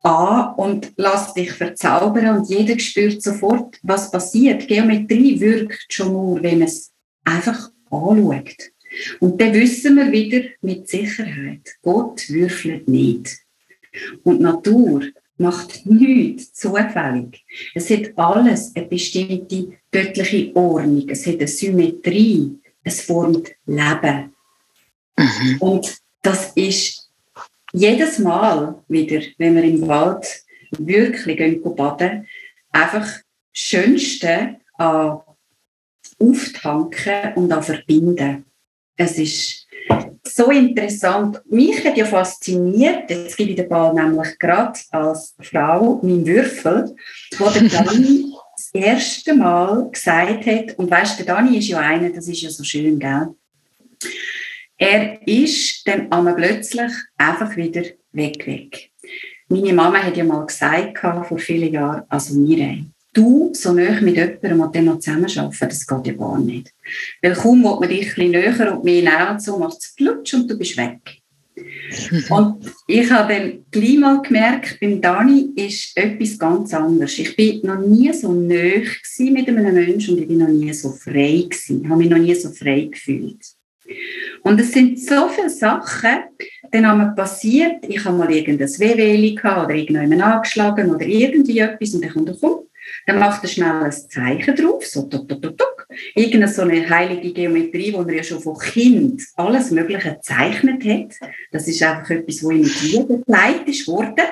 [0.05, 4.67] an und lass dich verzaubern und jeder spürt sofort, was passiert.
[4.67, 6.91] Geometrie wirkt schon nur, wenn man es
[7.23, 8.71] einfach anschaut.
[9.19, 13.39] Und dann wissen wir wieder mit Sicherheit, Gott würfelt nicht.
[14.23, 15.03] Und Natur
[15.37, 17.43] macht nichts zufällig.
[17.73, 21.09] Es hat alles eine bestimmte göttliche Ordnung.
[21.09, 22.59] Es hat eine Symmetrie.
[22.83, 24.33] Es formt Leben.
[25.17, 25.57] Mhm.
[25.59, 27.04] Und das ist
[27.75, 30.25] jedes Mal wieder, wenn wir im Wald
[30.77, 32.27] wirklich gehen baden,
[32.71, 35.19] einfach das Schönste an
[36.19, 38.45] Auftanken und an Verbinden.
[38.95, 39.67] Es ist
[40.23, 41.41] so interessant.
[41.49, 46.95] Mich hat ja fasziniert, jetzt gebe ich den Ball nämlich gerade als Frau, mein Würfel,
[47.37, 52.09] wo der Dani das erste Mal gesagt hat, und weißt du, Dani ist ja einer,
[52.09, 53.35] das ist ja so schön, gell?
[54.77, 58.91] Er ist dann einmal plötzlich einfach wieder weg, weg.
[59.47, 64.17] Meine Mama hat ja mal gesagt, vor vielen Jahren, also Mireille, du so näher mit
[64.17, 66.73] jemandem und dann noch zusammenarbeiten, das geht ja gar nicht.
[67.21, 69.93] Weil kaum will man dich ein bisschen näher und mehr näher und so, macht es
[69.97, 71.21] flutsch und du bist weg.
[72.29, 77.17] und ich habe dann gleich mal gemerkt, beim Dani ist etwas ganz anderes.
[77.17, 78.83] Ich bin noch nie so näher
[79.19, 81.83] mit einem Menschen und ich bin noch nie so frei gewesen.
[81.83, 83.39] Ich habe mich noch nie so frei gefühlt.
[84.43, 86.23] Und es sind so viele Sachen,
[86.71, 92.03] dann haben passiert, ich habe mal irgendein WWL oder irgendjemand angeschlagen oder irgendwie etwas und
[92.03, 92.65] dann kommt er, komm,
[93.05, 95.87] dann macht er schnell ein Zeichen drauf, so tuk, tuk, tuk, tuk.
[96.15, 101.29] Irgendeine so eine heilige Geometrie, wo er ja schon von Kind alles Mögliche gezeichnet hat.
[101.51, 104.25] Das ist einfach etwas, wo ihm mit Liebe begleitet ist worden.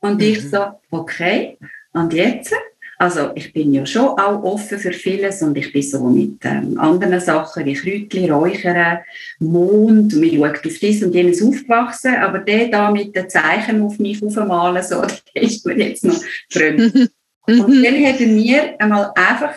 [0.00, 0.20] Und mhm.
[0.20, 1.58] ich so, okay,
[1.92, 2.54] und jetzt?
[3.00, 6.78] Also ich bin ja schon auch offen für vieles und ich bin so mit ähm,
[6.78, 8.98] anderen Sachen wie Kräutchen, Räuchern,
[9.38, 13.98] Mond, mir schaut auf dies und jenes aufgewachsen, aber der da mit den Zeichen auf
[13.98, 15.00] mich aufmalen, so,
[15.34, 16.94] der ist mir jetzt noch fremd.
[17.46, 19.54] und dann hat er mir einmal einfach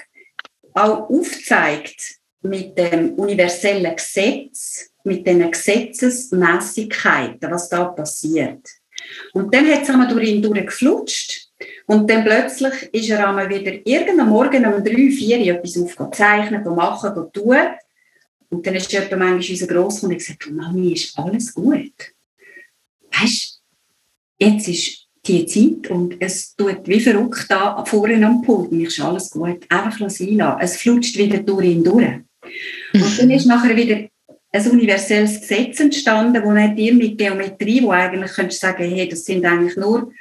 [0.73, 8.69] auch aufgezeigt mit dem universellen Gesetz, mit den Gesetzesmäßigkeiten, was da passiert.
[9.33, 11.42] Und dann hat es einmal durch ihn durchgeflutscht
[11.85, 17.31] und dann plötzlich ist er einmal wieder irgendeinen Morgen um drei, vier etwas aufgezeichnet machen,
[17.33, 17.57] tun.
[18.49, 21.93] Und dann ist jemand manchmal unser Gross und gesagt, oh Mami, ist alles gut.
[23.11, 23.61] Weißt
[24.39, 28.81] du, jetzt ist die Zeit und es tut wie verrückt da vorne am Pult und
[28.81, 29.65] ist alles gut.
[29.69, 32.19] Einfach lassen Es flutscht wieder durch ihn durch.
[32.93, 34.07] Und dann ist nachher wieder
[34.51, 39.07] ein universelles Gesetz entstanden, wo nicht ihr mit Geometrie, wo eigentlich könntest du sagen, hey,
[39.07, 40.11] das sind eigentlich nur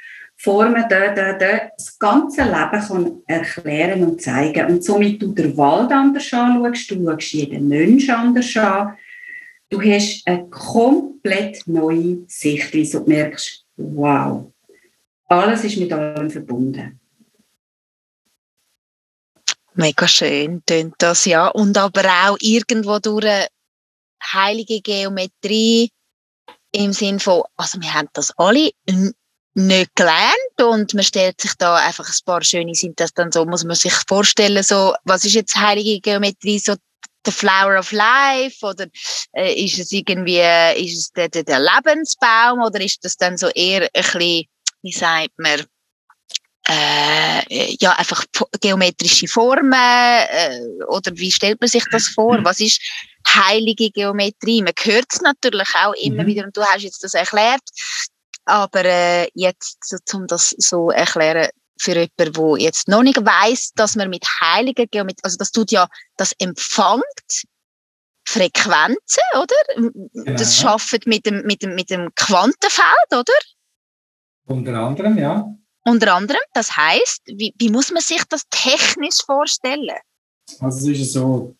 [0.43, 4.67] Formen, da, da, da, das ganze Leben kann erklären und zeigen.
[4.67, 8.97] Und somit du den Wald anders anschaust, du schaust jeden Menschen anders an,
[9.69, 14.51] du hast eine komplett neue Sichtweise und merkst, wow,
[15.27, 16.99] alles ist mit allem verbunden.
[19.75, 21.47] Mega schön tönt das, ja.
[21.47, 23.47] Und aber auch irgendwo durch eine
[24.33, 25.89] heilige Geometrie
[26.73, 28.71] im Sinn von, also wir haben das alle
[29.55, 33.45] nicht gelernt und man stellt sich da einfach ein paar schöne sind das dann so,
[33.45, 36.75] muss man sich vorstellen, so, was ist jetzt heilige Geometrie, so
[37.25, 38.87] the flower of life oder
[39.33, 40.39] äh, ist es irgendwie,
[40.83, 44.45] ist es der, der, der Lebensbaum oder ist das dann so eher ein bisschen,
[44.81, 45.63] wie sagt man,
[46.67, 48.23] äh, ja, einfach
[48.61, 52.39] geometrische Formen äh, oder wie stellt man sich das vor?
[52.43, 52.81] Was ist
[53.27, 54.61] heilige Geometrie?
[54.61, 56.27] Man hört es natürlich auch immer mhm.
[56.27, 57.61] wieder und du hast jetzt das erklärt,
[58.45, 63.73] aber äh, jetzt, so, um das so erklären, für jemanden, der jetzt noch nicht weiß,
[63.75, 67.03] dass man mit heiliger Geometrie, also das tut ja, das empfängt
[68.25, 69.55] Frequenzen, oder?
[69.75, 70.37] Genau.
[70.37, 73.33] Das schafft mit dem, mit dem, mit dem Quantenfeld, oder?
[74.45, 75.53] Unter anderem, ja.
[75.85, 79.97] Unter anderem, das heißt, wie, wie muss man sich das technisch vorstellen?
[80.59, 81.55] Also es ist so,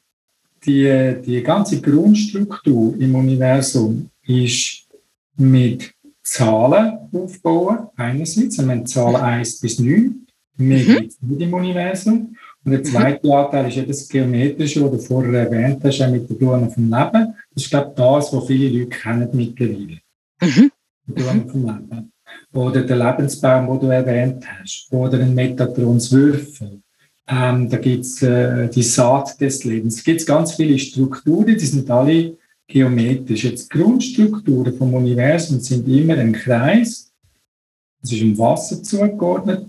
[0.65, 4.87] die, die ganze Grundstruktur im Universum ist
[5.35, 5.93] mit
[6.23, 8.57] Zahlen aufbauen, einerseits.
[8.57, 10.25] Wir haben Zahlen 1 bis 9.
[10.57, 10.95] Mehr mhm.
[10.95, 12.35] gibt es nicht im Universum.
[12.63, 12.85] Und der mhm.
[12.85, 13.33] zweite mhm.
[13.33, 17.35] Anteil ist ja das Geometrische, was du vorher erwähnt hast, mit der Blume vom Leben.
[17.53, 19.99] Das ist, glaube ich, das, was viele Leute kennen mittlerweile.
[20.41, 20.71] Mhm.
[21.07, 22.11] Die Blume vom Leben.
[22.53, 24.87] Oder der Lebensbaum, den du erwähnt hast.
[24.91, 26.81] Oder ein Metatronswürfel.
[27.27, 29.97] Ähm, da gibt es äh, die Saat des Lebens.
[29.97, 32.37] Es gibt ganz viele Strukturen, die sind alle
[32.73, 33.43] geometrisch.
[33.43, 37.13] Jetzt die Grundstrukturen vom Universum sind immer ein Kreis,
[38.01, 39.67] das ist dem Wasser zugeordnet,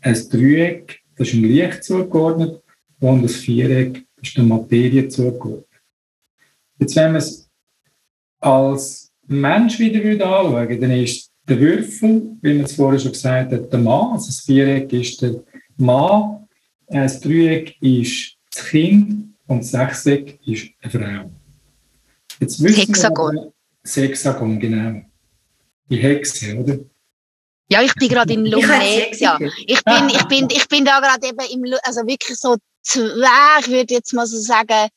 [0.00, 2.60] ein Dreieck, das ist dem Licht zugeordnet
[3.00, 5.66] und das Viereck, das ist der Materie zugeordnet.
[6.78, 7.48] Jetzt, wenn man es
[8.40, 13.72] als Mensch wieder anschauen dann ist der Würfel, wie man es vorher schon gesagt hat,
[13.72, 15.42] der Mann, also das Viereck ist der
[15.76, 16.48] Mann,
[16.88, 21.41] das Dreieck ist das Kind und das Sechseck ist eine Frau.
[22.42, 23.36] Jetzt Hexagon.
[23.36, 23.52] Wir,
[23.84, 25.00] das Hexagon, genau.
[25.88, 26.78] Die Hexe, oder?
[27.70, 29.38] Ja, ich bin gerade in Lumesia.
[29.66, 33.68] Ich bin, ich bin, ich bin da gerade eben im, also wirklich so zwei, ich
[33.68, 34.88] würde jetzt mal so sagen,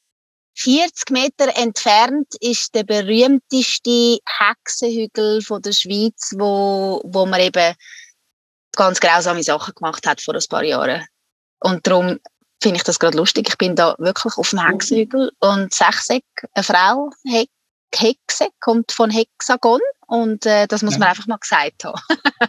[0.57, 7.75] 40 Meter entfernt ist der berühmteste Hexenhügel von der Schweiz, wo, wo man eben
[8.75, 11.05] ganz grausame Sachen gemacht hat vor ein paar Jahren.
[11.59, 12.19] Und darum
[12.65, 13.47] finde ich das gerade lustig.
[13.47, 16.23] Ich bin da wirklich auf dem Hexenhügel und Sechseck,
[16.55, 17.11] eine Frau,
[17.95, 20.99] Hexe, kommt von Hexagon und äh, das muss ja.
[20.99, 22.01] man einfach mal gesagt haben.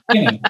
[0.09, 0.40] genau.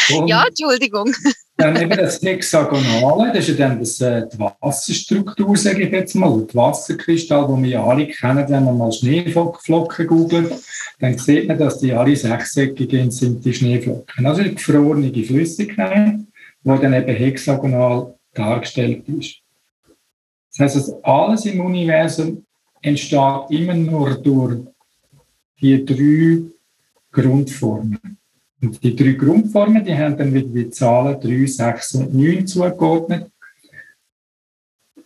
[0.26, 1.12] ja, Entschuldigung.
[1.58, 6.14] Dann eben das Hexagonale, das ist ja dann das, äh, die Wasserstruktur, sage ich jetzt
[6.14, 10.54] mal, die Wasserkristall, die wir ja alle kennen, wenn man mal Schneeflocken googelt,
[10.98, 14.24] dann sieht man, dass die alle sechseckig sind, die Schneeflocken.
[14.24, 16.20] Also die gefrorene Flüssigkeit,
[16.64, 19.40] die dann eben hexagonal dargestellt ist.
[20.56, 22.44] Das heißt, alles im Universum
[22.80, 24.60] entsteht immer nur durch
[25.60, 26.42] die drei
[27.10, 28.18] Grundformen.
[28.60, 33.30] Und die drei Grundformen, die haben dann wieder die Zahlen 3, 6 und 9 zugeordnet,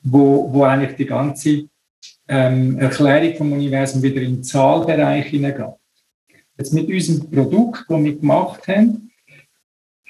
[0.02, 1.68] wo, wo eigentlich die ganze
[2.28, 5.74] ähm, Erklärung vom Universum wieder in den Zahlbereich hineingeht.
[6.56, 9.10] Jetzt mit unserem Produkt, das wir gemacht haben,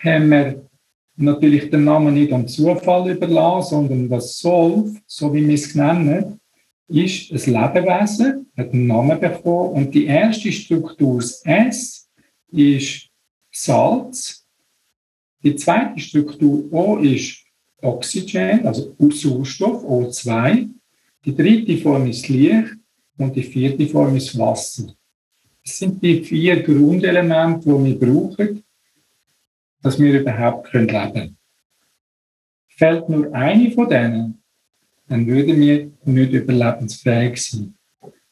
[0.04, 0.68] haben wir
[1.16, 6.40] natürlich den Namen nicht am Zufall überlassen, sondern das Solv, so wie wir es nennen,
[6.88, 12.08] ist ein Lebewesen, hat einen Namen bekommen und die erste Struktur, das S,
[12.50, 13.08] ist
[13.50, 14.46] Salz.
[15.42, 17.44] Die zweite Struktur O ist
[17.80, 20.68] Oxygen, also Sauerstoff, O2.
[21.24, 22.76] Die dritte Form ist Licht
[23.18, 24.94] und die vierte Form ist Wasser.
[25.64, 28.61] Das sind die vier Grundelemente, die wir brauchen,
[29.82, 31.36] dass wir überhaupt leben können.
[32.76, 34.42] Fällt nur eine von denen,
[35.08, 37.74] dann würden wir nicht überlebensfähig sein.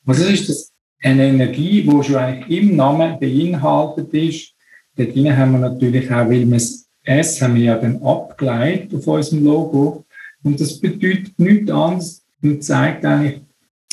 [0.06, 4.54] Also ist das eine Energie, die schon eigentlich im Namen beinhaltet ist.
[4.96, 9.06] Dort haben wir natürlich auch, weil wir das S haben wir ja dann abgeleitet auf
[9.06, 10.04] unserem Logo.
[10.42, 13.42] Und das bedeutet nichts anderes und zeigt eigentlich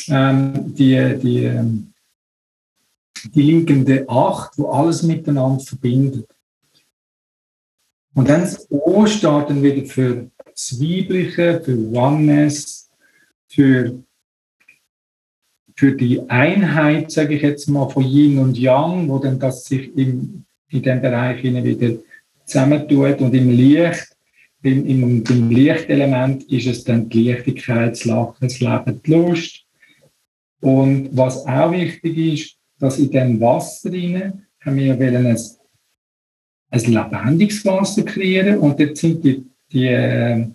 [0.08, 1.92] ähm, die, die, ähm,
[3.34, 6.26] die liegende Acht, wo alles miteinander verbindet.
[8.18, 12.90] Und dann das O steht wieder für das Weibliche, für Oneness,
[13.46, 14.02] für,
[15.76, 19.96] für die Einheit, sage ich jetzt mal, von Yin und Yang, wo dann das sich
[19.96, 21.96] im, in dem Bereich wieder
[22.44, 24.08] zusammentut und im Licht,
[24.64, 29.64] im, im, im Lichtelement ist es dann die Leichtigkeit, das Lachen, das Leben, die Lust.
[30.60, 35.38] Und was auch wichtig ist, dass in dem Wasser rein haben wir ja ein,
[36.70, 40.46] ein lebendiges Wasser kreieren und dort sind die, die äh,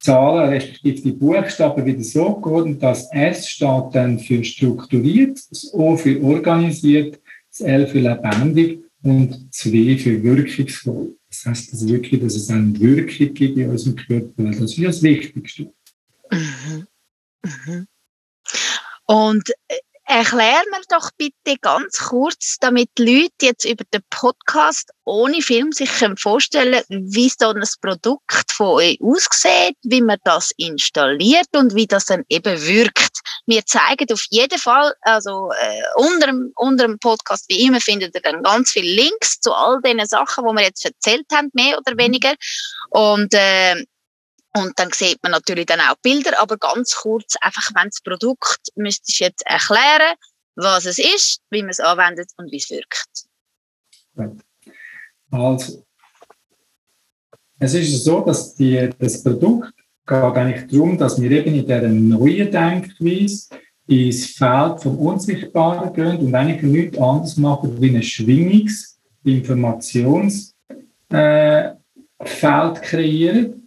[0.00, 5.96] Zahlen, respektive die Buchstaben wieder so geworden, dass S steht dann für strukturiert, das O
[5.96, 11.16] für organisiert, das L für lebendig und W für wirkungsvoll.
[11.28, 14.82] Das heißt, dass, wirklich, dass es eine Wirkung gibt in unserem Körper, weil das ist
[14.82, 15.72] das Wichtigste.
[16.30, 16.86] Mhm.
[17.42, 17.86] Mhm.
[19.06, 19.76] Und äh,
[20.10, 25.70] Erklär mir doch bitte ganz kurz, damit die Leute jetzt über den Podcast ohne Film
[25.70, 31.74] sich vorstellen können, wie so ein Produkt von euch aussieht, wie man das installiert und
[31.74, 33.20] wie das dann eben wirkt.
[33.44, 38.22] Wir zeigen auf jeden Fall, also äh, unter, unter dem Podcast, wie immer, findet ihr
[38.22, 41.98] dann ganz viele Links zu all den Sachen, die wir jetzt erzählt haben, mehr oder
[41.98, 42.34] weniger.
[42.92, 43.84] Und äh,
[44.58, 48.68] und dann sieht man natürlich dann auch Bilder, aber ganz kurz, einfach wenn das Produkt,
[48.76, 50.16] müsste ich jetzt erklären,
[50.56, 53.26] was es ist, wie man es anwendet und wie es wirkt.
[55.30, 55.84] Also,
[57.60, 59.72] es ist so, dass die, das Produkt
[60.06, 63.48] geht eigentlich darum, dass wir eben in dieser neuen Denkweise
[63.86, 70.54] ins Feld vom Unsichtbaren gehen und eigentlich nichts anderes machen wie ein Schwingungs-Informationsfeld
[71.10, 71.74] äh,
[72.82, 73.57] kreieren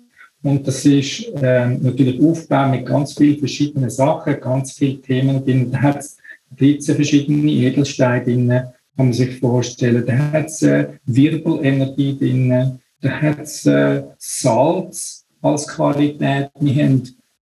[0.44, 5.72] und das ist äh, natürlich aufgebaut mit ganz vielen verschiedenen Sachen, ganz vielen Themen drin.
[5.72, 6.18] Da hat es
[6.58, 10.04] 13 verschiedene Edelsteine drin, kann man sich vorstellen.
[10.06, 12.80] Da hat es äh, Wirbelenergie drin.
[13.02, 16.50] Da hat es äh, Salz als Qualität.
[16.60, 17.04] Wir haben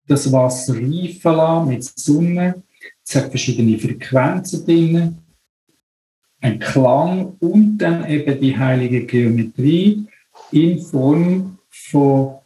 [0.08, 2.62] das Wasser reifen lassen mit Sonne.
[3.06, 5.18] Es hat verschiedene Frequenzen drin.
[6.42, 10.06] Ein Klang und dann eben die heilige Geometrie
[10.52, 12.41] in Form von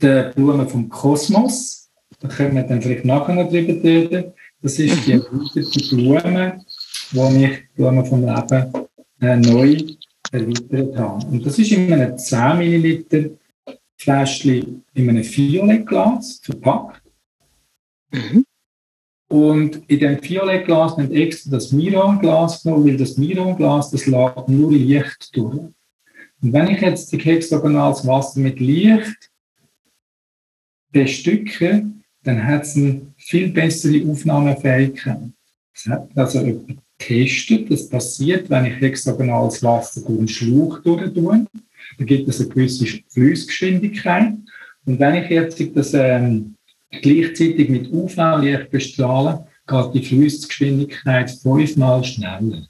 [0.00, 1.90] der Blume vom Kosmos.
[2.20, 4.32] Da können wir dann vielleicht nachher noch drüber reden.
[4.62, 5.22] Das ist die mhm.
[5.22, 6.64] erweiterte Blume,
[7.12, 8.88] die ich die Blume vom Leben
[9.20, 9.76] äh, neu
[10.32, 11.26] erweitert habe.
[11.26, 13.30] Und das ist in einem 10 Milliliter
[13.96, 17.02] Fläschchen in einem Violettglas verpackt.
[18.12, 18.44] Mhm.
[19.28, 24.70] Und in dem Violettglas haben extra das Mironglas genommen, weil das Mironglas, das lädt nur
[24.70, 25.54] Licht durch.
[26.42, 29.30] Und wenn ich jetzt die hexagonales Wasser mit Licht
[30.94, 31.84] bestücke,
[32.22, 35.18] dann hat es eine viel bessere Aufnahmefähigkeit.
[35.74, 37.70] Das hat also jemand getestet.
[37.70, 41.46] Das passiert, wenn ich hexagonales Wasser durch einen Schlauch tue.
[41.98, 44.32] Da gibt es eine gewisse Fließgeschwindigkeit.
[44.86, 46.54] Und wenn ich jetzt das ähm,
[46.90, 52.66] gleichzeitig mit UV-Licht bestrahle, geht die Fließgeschwindigkeit fünfmal schneller.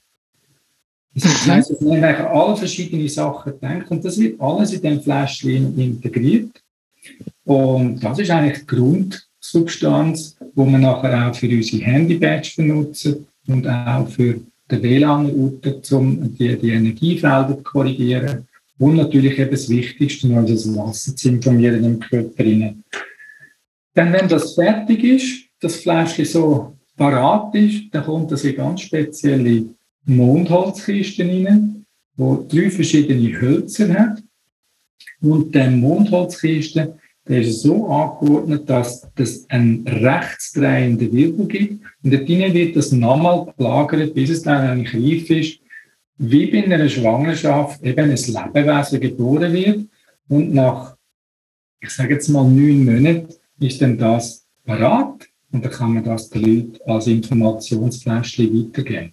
[1.15, 5.79] Das heisst, es werden alle verschiedene Sachen gedacht und das wird alles in dem Fläschchen
[5.79, 6.64] integriert.
[7.45, 13.67] Und das ist eigentlich die Grundsubstanz, die wir nachher auch für unsere Handybadge benutzen und
[13.67, 18.49] auch für den WLAN-Router, um die, die Energiefelder zu korrigieren.
[18.79, 22.45] Und natürlich eben das Wichtigste, noch das Wasser zu informieren im Körper.
[23.95, 28.81] Dann, wenn das fertig ist, das Fläschchen so parat ist, dann kommt das in ganz
[28.81, 29.67] spezielle
[30.07, 31.85] Mondholzkisten rein,
[32.17, 34.23] wo drei verschiedene Hölzer hat.
[35.21, 36.99] Und der Mondholzkiste
[37.29, 41.85] der ist so angeordnet, dass es einen rechtsdrehenden Wirbel gibt.
[42.03, 45.61] Und dort wird das nochmal gelagert, bis es dann eigentlich reif ist.
[46.17, 49.87] wie bei einer Schwangerschaft eben ein Lebewesen geboren wird
[50.29, 50.97] und nach,
[51.81, 56.31] ich sage jetzt mal neun Monaten, ist dann das parat und dann kann man das
[56.31, 59.13] den Leuten als Informationsfläschchen weitergeben.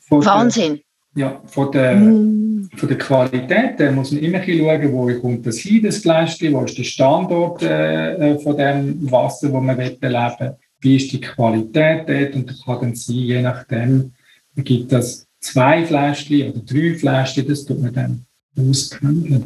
[0.00, 0.80] Von Wahnsinn!
[1.16, 2.68] Ja, von der, mm.
[2.76, 6.62] von der Qualität da muss man immer schauen, wo kommt das hin, das Fläschchen, wo
[6.62, 11.20] ist der Standort äh, äh von dem Wasser, wo man leben will, wie ist die
[11.20, 14.12] Qualität dort und das kann dann sein, je nachdem,
[14.56, 18.26] gibt es zwei Fläschchen oder drei Fläschchen, das tut man dann
[18.58, 19.42] aushandeln.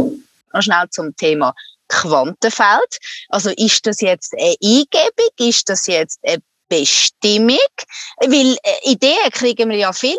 [0.53, 1.55] Noch schnell zum Thema
[1.89, 2.99] Quantenfeld.
[3.29, 5.31] Also ist das jetzt eine Eingebung?
[5.39, 7.59] Ist das jetzt eine Bestimmung?
[8.19, 10.19] Weil äh, Ideen kriegen wir ja viel.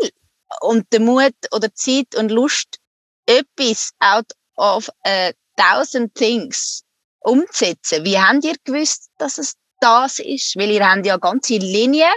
[0.60, 2.78] Und der Mut oder Zeit und Lust,
[3.26, 6.84] etwas out of a thousand things
[7.22, 8.04] umzusetzen.
[8.04, 10.56] Wie habt ihr gewusst, dass es das ist?
[10.58, 12.12] Weil ihr habt ja ganze Linien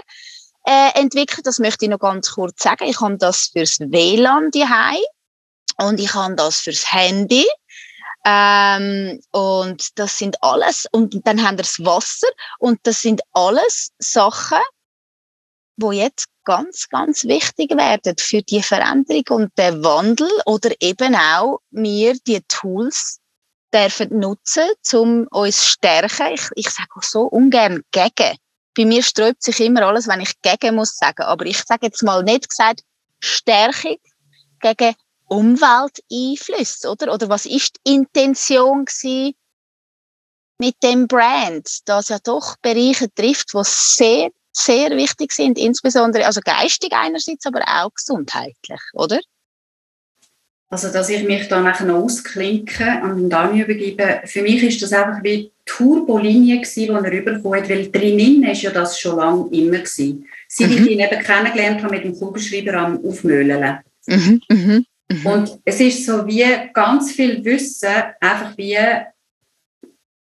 [0.67, 1.47] äh, entwickelt.
[1.47, 2.85] Das möchte ich noch ganz kurz sagen.
[2.85, 5.03] Ich habe das fürs WLAN daheim
[5.79, 7.47] und ich habe das fürs Handy.
[8.27, 12.29] Ähm, und das sind alles, und dann haben wir das Wasser,
[12.59, 14.63] und das sind alles Sachen,
[15.77, 21.61] wo jetzt ganz, ganz wichtig werden für die Veränderung und den Wandel oder eben auch
[21.71, 23.21] wir die Tools
[23.73, 26.35] dürfen nutzen, um uns stärken.
[26.35, 28.37] Ich, ich sage auch so ungern gegen.
[28.77, 31.23] Bei mir sträubt sich immer alles, wenn ich gegen muss sagen.
[31.23, 32.83] Aber ich sage jetzt mal nicht gesagt
[33.21, 33.97] Stärkung
[34.61, 34.95] gegen
[35.27, 37.13] Umwelteinflüsse, oder?
[37.13, 38.85] Oder was ist die Intention
[40.59, 46.41] mit dem Brand, das ja doch Bereiche trifft, die sehr, sehr wichtig sind, insbesondere also
[46.43, 49.21] geistig einerseits, aber auch gesundheitlich, oder?
[50.71, 54.93] Also, dass ich mich da nachher noch ausklinke und dann übergebe, für mich ist das
[54.93, 59.49] einfach wie Turbolinie gewesen, die er rübergekommen hat, weil drinnen ist ja das schon lange
[59.53, 60.27] immer gewesen.
[60.49, 60.77] Seit mhm.
[60.79, 63.79] ich ihn eben kennengelernt habe mit dem Kugelschreiber am Aufmöhlen.
[64.07, 64.41] Mhm.
[64.49, 64.87] Mhm.
[65.09, 65.27] Mhm.
[65.27, 67.91] Und es ist so wie ganz viel Wissen
[68.21, 68.79] einfach wie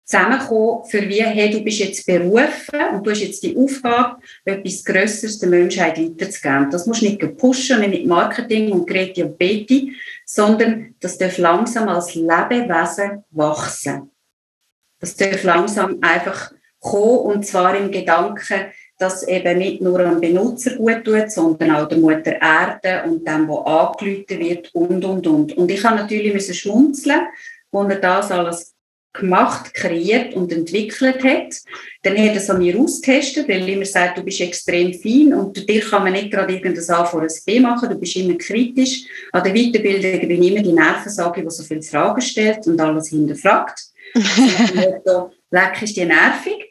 [0.06, 4.84] zusammenkommen, für wie, hey, du bist jetzt berufen und du hast jetzt die Aufgabe, etwas
[4.84, 6.70] Größeres der Menschheit weiterzugeben.
[6.72, 9.94] Das musst du nicht pushen, nicht mit Marketing und Betty,
[10.26, 14.12] sondern das darf langsam als Lebewesen wachsen.
[15.00, 20.76] Das darf langsam einfach kommen und zwar im Gedanken, dass eben nicht nur am Benutzer
[20.76, 25.58] gut tut, sondern auch der Mutter Erde und dem, wo angelüht wird und, und, und.
[25.58, 27.28] Und ich habe natürlich schmunzeln,
[27.72, 28.73] als er das alles
[29.14, 31.62] gemacht, kreiert und entwickelt hat.
[32.02, 35.34] Dann hat er es an mir austestet, weil er immer sagt, du bist extrem fein
[35.34, 38.36] und dir kann man nicht gerade irgendein A vor ein B machen, du bist immer
[38.36, 39.04] kritisch.
[39.32, 43.10] An der Weiterbildung bin ich immer die Nervensage, die so viele Fragen stellt und alles
[43.10, 43.80] hinterfragt.
[45.06, 46.70] so, leck ist die nervig.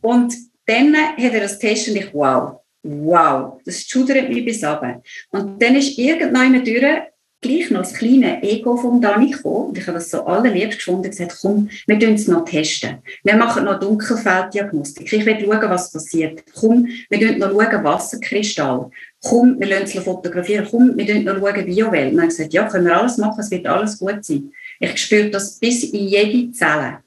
[0.00, 0.34] Und
[0.66, 5.02] dann hat er das Test und ich, wow, wow, das schudert mich bis runter.
[5.30, 7.02] Und dann ist irgendwann durch
[7.42, 9.68] gleich noch das kleine Ego von Dani gekommen.
[9.68, 12.98] Und ich habe das so allerliebst gefunden und gesagt, komm, wir tun es noch testen.
[13.24, 15.12] Wir machen noch Dunkelfelddiagnostik.
[15.12, 16.44] Ich will schauen, was passiert.
[16.54, 18.90] Komm, wir tun noch schauen, Wasserkristall.
[19.22, 20.66] Komm, wir lassen es fotografieren.
[20.70, 22.12] Komm, wir tun noch schauen, Biowelt.
[22.12, 24.52] Und dann habe ich gesagt, ja, können wir alles machen, es wird alles gut sein.
[24.80, 26.98] Ich spüre das bis in jede Zelle.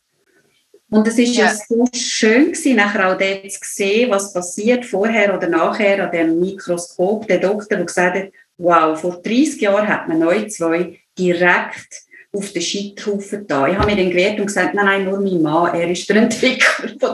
[0.89, 1.45] Und es ist ja.
[1.45, 6.11] ja so schön gewesen, nachher auch dort zu sehen, was passiert vorher oder nachher an
[6.11, 7.27] dem Mikroskop.
[7.27, 12.51] Der Doktor, der gesagt hat, wow, vor 30 Jahren hat man neu zwei direkt auf
[12.51, 13.67] den Scheiterhaufen da.
[13.67, 16.17] Ich habe mir dann gewehrt und gesagt, nein, nein, nur mein Mann, er ist der
[16.17, 17.13] Entwickler.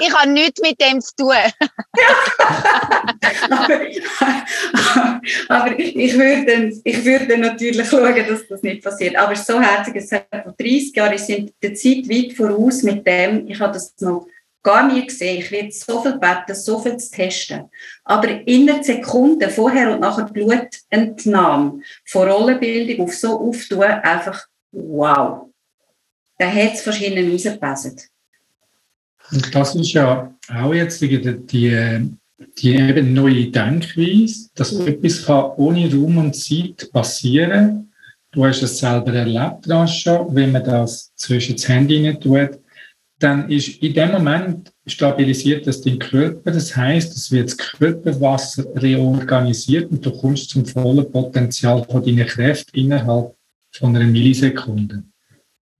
[0.00, 1.32] ich habe nichts mit dem zu tun.
[3.50, 3.80] aber,
[5.48, 9.16] aber, ich, würde, ich würde natürlich schauen, dass das nicht passiert.
[9.16, 13.06] Aber so herzig, es hat vor 30 Jahren, ich sind der Zeit weit voraus mit
[13.06, 14.26] dem, ich habe das noch
[14.62, 15.40] gar nie gesehen.
[15.40, 17.70] Ich werde so viel beten, so viel zu testen.
[18.04, 25.46] Aber in einer Sekunde vorher und nachher Blutentnahme von Rollenbildung auf so auftun, einfach wow.
[26.38, 28.08] Da hat es verschiedene rausgepasst.
[29.32, 32.10] Und das ist ja auch jetzt die, die,
[32.58, 37.90] die eben neue Denkweise, dass etwas kann ohne Raum und Zeit passieren
[38.32, 42.59] Du hast es selber erlebt, Rascha, wenn man das zwischen das Handy nicht tut,
[43.20, 46.50] dann ist in dem Moment stabilisiert das den Körper.
[46.50, 52.26] Das heißt, es wird das Körperwasser reorganisiert und du kommst zum vollen Potenzial von deinen
[52.26, 53.36] Kräften innerhalb
[53.72, 55.04] von einer Millisekunde.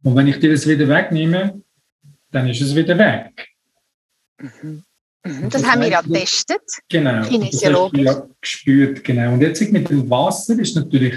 [0.02, 1.62] Und wenn ich dir das wieder wegnehme,
[2.30, 3.48] dann ist es wieder weg.
[4.38, 4.84] Mhm.
[5.22, 6.62] Das, das, haben wir ja getestet.
[6.88, 7.26] Genau.
[7.26, 8.04] Kinesiologisch.
[8.04, 9.34] Das ja gespürt, genau.
[9.34, 11.14] Und jetzt mit dem Wasser ist natürlich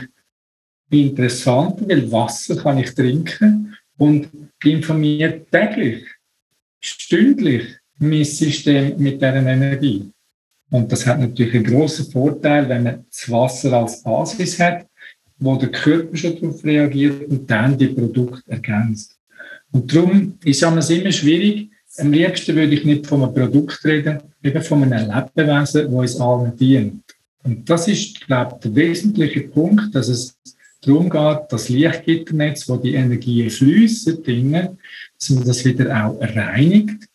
[0.90, 4.30] interessant, weil Wasser kann ich trinken und
[4.64, 6.06] informiert täglich
[6.86, 7.64] stündlich
[8.00, 10.10] mein System mit dieser Energie.
[10.70, 14.88] Und das hat natürlich einen grossen Vorteil, wenn man das Wasser als Basis hat,
[15.38, 19.18] wo der Körper schon darauf reagiert und dann die Produkte ergänzt.
[19.72, 21.70] Und darum ist es immer schwierig.
[21.98, 26.20] Am liebsten würde ich nicht von einem Produkt reden, eben von einem Lebewesen, das uns
[26.20, 27.04] allen dient.
[27.44, 30.38] Und das ist, glaube ich, der wesentliche Punkt, dass es
[30.82, 34.24] darum geht, das Lichtgitternetz, wo die Energien fließen,
[35.24, 37.08] dass man das wieder auch reinigt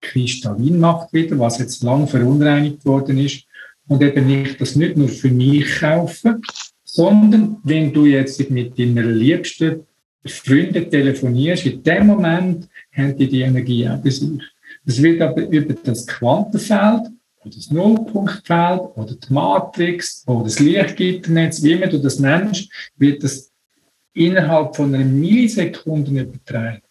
[0.00, 3.44] kristallin macht wieder, was jetzt lang verunreinigt worden ist.
[3.86, 6.42] Und eben nicht das nicht nur für mich kaufen,
[6.84, 9.82] sondern wenn du jetzt mit deiner liebsten
[10.24, 14.40] Freundin telefonierst, in dem Moment haben die die Energie auch bei sich.
[14.86, 17.10] Das wird aber über das Quantenfeld
[17.42, 23.22] oder das Nullpunktfeld oder die Matrix oder das Lichtgitternetz, wie immer du das nennst, wird
[23.22, 23.52] das
[24.14, 26.83] innerhalb von einer Millisekunde übertragen.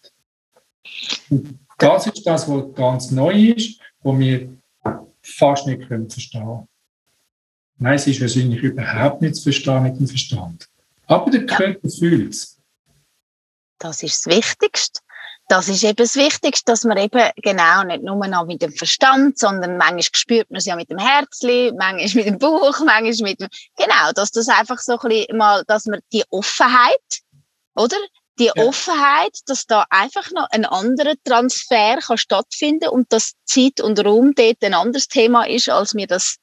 [1.30, 4.48] Und das ist das, was ganz neu ist, wo wir
[5.22, 6.68] fast nicht können verstehen
[7.78, 10.68] Nein, es ist wahrscheinlich überhaupt nicht zu verstehen mit dem Verstand.
[11.06, 12.60] Aber der Körper fühlt es.
[13.78, 15.00] Das ist das Wichtigste.
[15.48, 19.38] Das ist eben das Wichtigste, dass man eben genau nicht nur noch mit dem Verstand,
[19.38, 23.40] sondern manchmal spürt man es ja mit dem Herzli, manchmal mit dem Bauch, manchmal mit
[23.40, 27.20] dem, genau, dass das einfach so ein bisschen mal, dass man die Offenheit,
[27.74, 27.96] oder?
[28.38, 28.56] Die ja.
[28.56, 34.34] Offenheit, dass da einfach noch ein anderer Transfer kann stattfinden und dass Zeit und Raum
[34.34, 36.36] dort ein anderes Thema ist, als wir das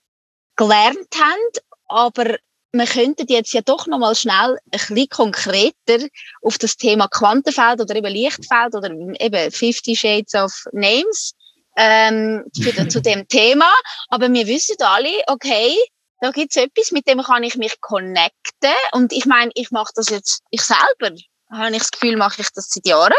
[0.55, 1.63] gelernt haben.
[1.87, 2.37] Aber
[2.73, 6.07] wir könnten jetzt ja doch noch mal schnell ein bisschen konkreter
[6.41, 11.33] auf das Thema Quantenfeld oder eben Lichtfeld oder eben 50 Shades of Names
[11.75, 13.71] ähm, für, zu dem Thema.
[14.07, 15.75] Aber wir wissen alle, okay,
[16.21, 18.75] da gibt's etwas, mit dem kann ich mich connecten.
[18.93, 21.13] Und ich meine, ich mache das jetzt, ich selber
[21.51, 23.13] habe ich das Gefühl, mache ich das seit Jahren.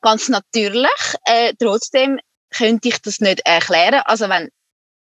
[0.00, 0.88] Ganz natürlich.
[1.24, 2.18] Äh, trotzdem
[2.50, 4.02] könnte ich das nicht erklären.
[4.04, 4.50] Also wenn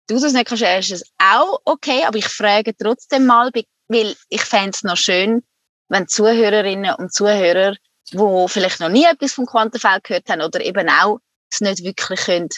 [0.08, 3.50] du das nicht kannst, ist es auch okay, aber ich frage trotzdem mal,
[3.88, 5.42] weil ich fände es noch schön,
[5.88, 7.74] wenn Zuhörerinnen und Zuhörer,
[8.12, 11.18] die vielleicht noch nie etwas vom Quantenfeld gehört haben oder eben auch
[11.50, 12.48] es nicht wirklich können,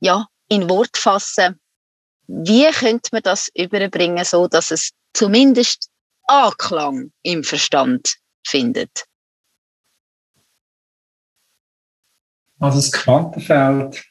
[0.00, 1.60] ja, in Wort fassen,
[2.26, 5.88] wie könnte man das überbringen, so dass es zumindest
[6.26, 8.14] Anklang im Verstand
[8.46, 9.04] findet?
[12.60, 14.04] Also das Quantenfeld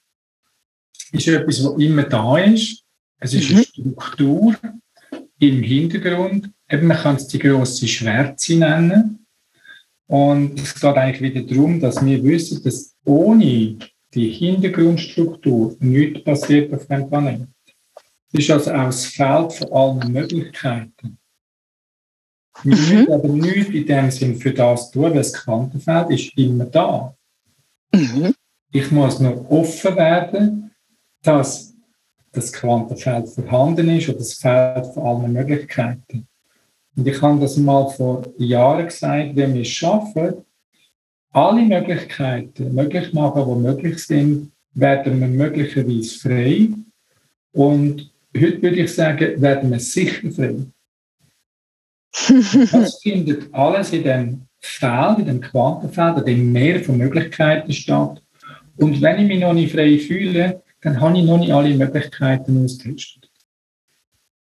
[1.11, 2.83] ist etwas, was immer da ist.
[3.19, 3.63] Es ist eine mhm.
[3.63, 4.55] Struktur
[5.39, 6.51] im Hintergrund.
[6.69, 9.25] Eben, man kann es die grosse Schwärze nennen.
[10.07, 13.77] Und es geht eigentlich wieder darum, dass wir wissen, dass ohne
[14.13, 17.53] die Hintergrundstruktur nichts passiert auf dem Planeten.
[18.33, 21.19] Es ist also auch das Feld von allen Möglichkeiten.
[22.63, 22.81] Wir mhm.
[22.81, 27.15] müssen aber nichts in dem Sinn für das tun, weil das Quantenfeld ist immer da.
[27.93, 28.33] Mhm.
[28.71, 30.71] Ich muss nur offen werden,
[31.23, 31.73] dass
[32.31, 36.27] das Quantenfeld vorhanden ist oder das Feld von allen Möglichkeiten.
[36.95, 40.45] Und ich habe das mal vor Jahren gesagt, wenn wir es schaffen,
[41.31, 46.69] alle Möglichkeiten möglich machen, die möglich sind, werden wir möglicherweise frei.
[47.53, 50.55] Und heute würde ich sagen, werden wir sicher frei.
[52.71, 58.21] das findet alles in dem Feld, in dem Quantenfeld, in dem Meer von Möglichkeiten statt.
[58.79, 62.63] Und wenn ich mich noch nicht frei fühle, dann habe ich noch nicht alle Möglichkeiten
[62.63, 63.29] ausgetestet.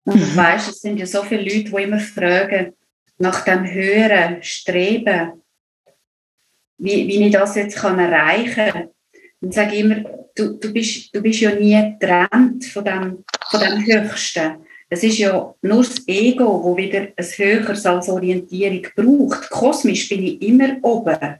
[0.04, 2.72] Und weißt, es sind ja so viele Leute, die immer fragen,
[3.18, 5.42] nach dem höheren Streben,
[6.78, 8.88] wie, wie ich das jetzt kann erreichen kann.
[9.40, 9.96] Und sage immer,
[10.34, 14.56] du, du, bist, du bist ja nie getrennt von dem, von dem Höchsten.
[14.88, 19.48] Es ist ja nur das Ego, wo wieder ein Höheres als Orientierung braucht.
[19.50, 21.38] Kosmisch bin ich immer oben.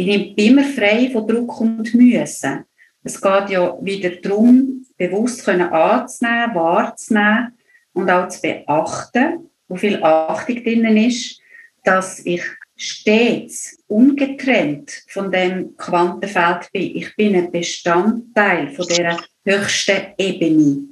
[0.00, 2.64] Ich bin immer frei von Druck und Müssen.
[3.02, 7.58] Es geht ja wieder darum, bewusst können anzunehmen, wahrzunehmen
[7.92, 11.38] und auch zu beachten, wo viel Achtung drinnen ist,
[11.84, 12.42] dass ich
[12.76, 16.96] stets ungetrennt von dem Quantenfeld bin.
[16.96, 20.88] Ich bin ein Bestandteil von der höchsten Ebene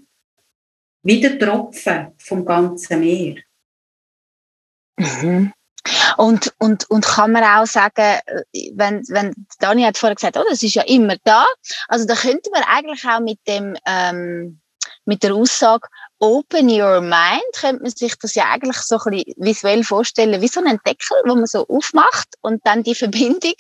[1.03, 3.37] wie der Tropfen vom ganzen Meer.
[4.99, 5.53] Mhm.
[6.17, 8.19] Und, und, und kann man auch sagen,
[8.75, 11.47] wenn, wenn Dani hat vorher gesagt, oh, das ist ja immer da,
[11.89, 14.61] also da könnte man eigentlich auch mit dem, ähm,
[15.05, 19.35] mit der Aussage Open Your Mind, könnte man sich das ja eigentlich so ein bisschen
[19.37, 23.55] visuell vorstellen, wie so ein Deckel, wo man so aufmacht und dann die Verbindung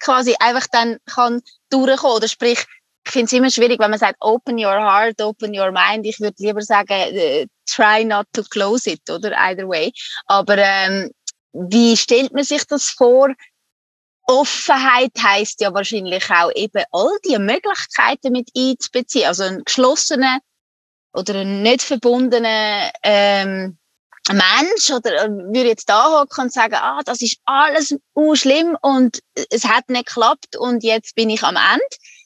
[0.00, 1.40] quasi einfach dann kann
[1.70, 2.64] durchkommen, oder sprich,
[3.06, 6.06] ich finde es immer schwierig, wenn man sagt, open your heart, open your mind.
[6.06, 9.92] Ich würde lieber sagen, uh, try not to close it, oder either way.
[10.26, 11.10] Aber ähm,
[11.54, 13.28] wie stellt man sich das vor?
[14.26, 19.26] Offenheit heißt ja wahrscheinlich auch eben all die Möglichkeiten mit einzubeziehen.
[19.26, 20.38] Also ein geschlossener
[21.12, 23.78] oder ein nicht verbundener ähm,
[24.32, 27.94] Mensch oder äh, würde jetzt da hocken und sagen, ah, das ist alles
[28.34, 31.84] schlimm und es hat nicht geklappt und jetzt bin ich am Ende.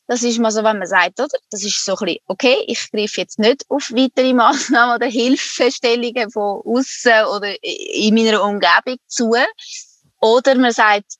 [0.08, 1.38] Das ist mal so, wenn man sagt, oder?
[1.50, 6.30] Das ist so ein bisschen, okay, ich greife jetzt nicht auf weitere Maßnahmen oder Hilfestellungen
[6.30, 9.34] von außen oder in meiner Umgebung zu.
[10.20, 11.12] Oder man sagt,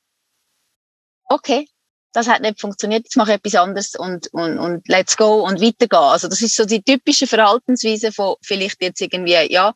[1.27, 1.69] okay,
[2.15, 5.61] das hat nicht funktioniert, jetzt mache ich etwas anderes und, und, und let's go und
[5.61, 6.01] weitergehen.
[6.01, 9.75] Also das ist so die typische Verhaltensweise von vielleicht jetzt irgendwie, ja,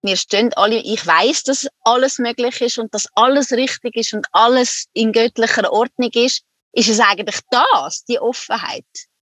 [0.00, 4.26] wir stehen alle, ich weiß, dass alles möglich ist und dass alles richtig ist und
[4.32, 6.44] alles in göttlicher Ordnung ist,
[6.74, 8.84] ist es eigentlich das, die Offenheit.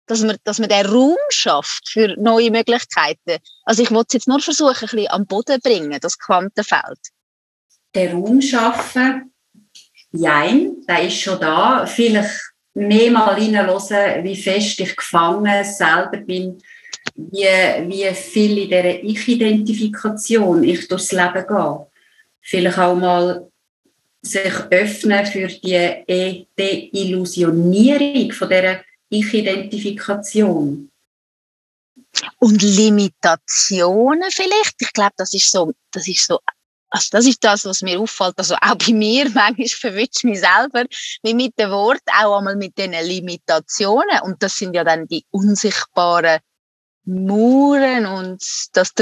[0.08, 3.38] Dass man, dass man den Raum schafft für neue Möglichkeiten.
[3.64, 6.98] Also ich wollte es jetzt nur versuchen, ein bisschen am Boden bringen, das Quantenfeld.
[7.92, 9.34] Den Raum schaffen,
[10.12, 11.86] jein, der ist schon da.
[11.86, 16.62] Vielleicht mehr mal hineinhören, wie fest ich gefangen selber bin
[17.14, 21.86] wie, wie viel in dieser Ich-Identifikation ich durchs Leben gehe.
[22.40, 23.50] Vielleicht auch mal
[24.30, 30.90] sich öffnen für die Deillusionierung von dieser Ich-Identifikation.
[32.38, 34.74] Und Limitationen vielleicht.
[34.80, 36.40] Ich glaube, das ist so, das ist so
[36.88, 38.38] also das ist das, was mir auffällt.
[38.38, 40.84] Also auch bei mir, manchmal verwünscht mich selber,
[41.22, 44.20] wie mit dem Wort, auch einmal mit diesen Limitationen.
[44.22, 46.40] Und das sind ja dann die unsichtbaren
[47.04, 48.92] Mauern und das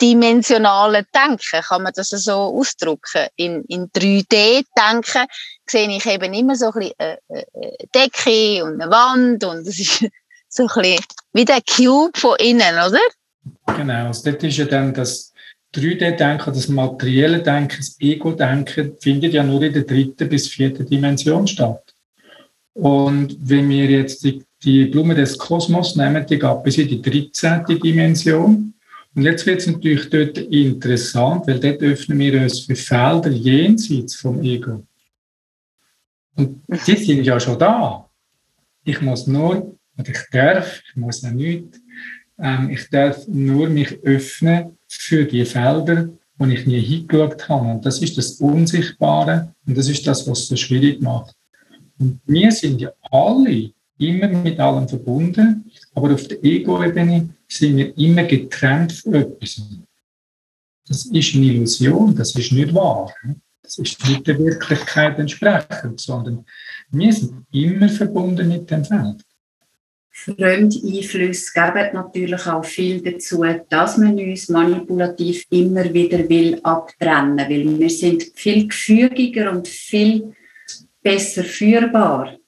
[0.00, 3.26] dreidimensionale Denken, kann man das so ausdrücken.
[3.36, 5.26] In, in 3D-Denken
[5.66, 9.66] sehe ich eben immer so ein bisschen eine äh, äh, Decke und eine Wand und
[9.66, 10.00] es ist
[10.48, 13.00] so ein bisschen wie der Cube von innen, oder?
[13.76, 15.32] Genau, also dort ist ja dann das
[15.74, 21.46] 3D-Denken, das materielle Denken, das Ego-Denken findet ja nur in der dritten bis vierten Dimension
[21.46, 21.94] statt.
[22.74, 27.00] Und wenn wir jetzt die die Blume des Kosmos nehmen die ab bis in die
[27.00, 27.64] 13.
[27.82, 28.74] Dimension.
[29.14, 34.14] Und jetzt wird es natürlich dort interessant, weil dort öffnen wir uns für Felder jenseits
[34.14, 34.84] vom Ego.
[36.36, 38.08] Und die sind ja schon da.
[38.84, 41.80] Ich muss nur, und ich darf, ich muss ja nicht,
[42.38, 47.72] ähm, ich darf nur mich öffnen für die Felder, wo ich nie hingeschaut habe.
[47.72, 51.34] Und das ist das Unsichtbare und das ist das, was es so schwierig macht.
[51.98, 57.96] Und wir sind ja alle immer mit allem verbunden, aber auf der Ego-Ebene sind wir
[57.98, 59.62] immer getrennt von etwas.
[60.88, 63.12] Das ist eine Illusion, das ist nicht wahr.
[63.62, 66.44] Das ist nicht der Wirklichkeit entsprechend, sondern
[66.90, 69.22] wir sind immer verbunden mit dem Feld.
[70.10, 77.78] Fremdeinflüsse geben natürlich auch viel dazu, dass man uns manipulativ immer wieder will abtrennen will,
[77.78, 80.34] wir sind viel gefügiger und viel
[81.02, 82.39] besser führbar.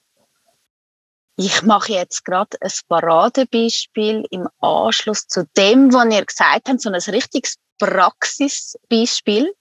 [1.37, 6.91] Ich mache jetzt gerade ein Paradebeispiel im Anschluss zu dem, was ihr gesagt habt, so
[6.91, 9.55] ein richtiges Praxisbeispiel.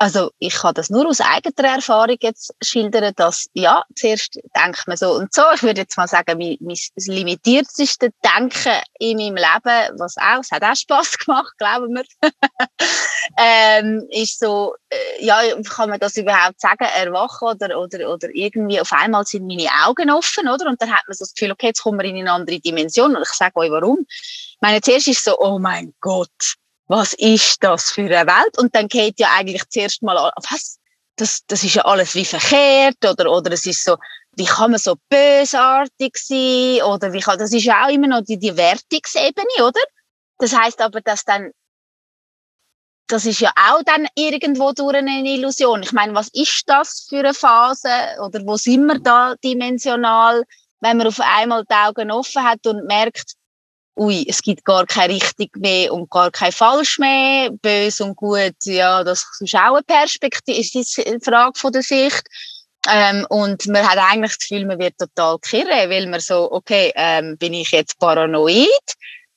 [0.00, 4.96] Also ich kann das nur aus eigener Erfahrung jetzt schildern, dass ja, zuerst denkt man
[4.96, 5.42] so und so.
[5.54, 10.52] Ich würde jetzt mal sagen, mein, mein limitierteste Denken in meinem Leben, was auch, es
[10.52, 12.04] hat auch Spass gemacht, glauben wir,
[13.38, 18.80] ähm, ist so, äh, ja, kann man das überhaupt sagen, erwachen oder, oder, oder irgendwie
[18.80, 20.68] auf einmal sind meine Augen offen, oder?
[20.68, 23.16] Und dann hat man so das Gefühl, okay, jetzt kommen wir in eine andere Dimension
[23.16, 24.06] und ich sage euch warum.
[24.08, 26.56] Ich meine, zuerst ist so, oh mein Gott,
[26.88, 28.58] was ist das für eine Welt?
[28.58, 30.78] Und dann geht ja eigentlich zuerst mal, was?
[31.16, 33.96] Das, das ist ja alles wie verkehrt oder, oder es ist so,
[34.36, 38.22] wie kann man so bösartig sein oder wie kann, das ist ja auch immer noch
[38.22, 39.80] die, die Wertungsebene, oder?
[40.38, 41.50] Das heißt aber, dass dann,
[43.08, 45.82] das ist ja auch dann irgendwo durch eine Illusion.
[45.82, 47.88] Ich meine, was ist das für eine Phase
[48.24, 50.44] oder wo sind wir da dimensional,
[50.80, 53.32] wenn man auf einmal die Augen offen hat und merkt,
[53.98, 58.54] ui, es gibt gar keine richtig mehr und gar kein falsch mehr, böse und gut,
[58.64, 62.22] ja, das ist auch eine Perspektive, ist eine Frage von der Sicht.
[62.88, 66.92] Ähm, und man hat eigentlich das Gefühl, man wird total kirre, weil man so, okay,
[66.94, 68.68] ähm, bin ich jetzt paranoid?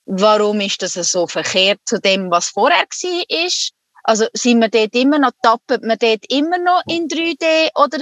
[0.05, 3.45] Warum ist das so verkehrt zu dem, was vorher war?
[3.45, 3.71] ist?
[4.03, 7.99] Also sind wir dort immer noch, tappen wir dort immer noch in 3D oder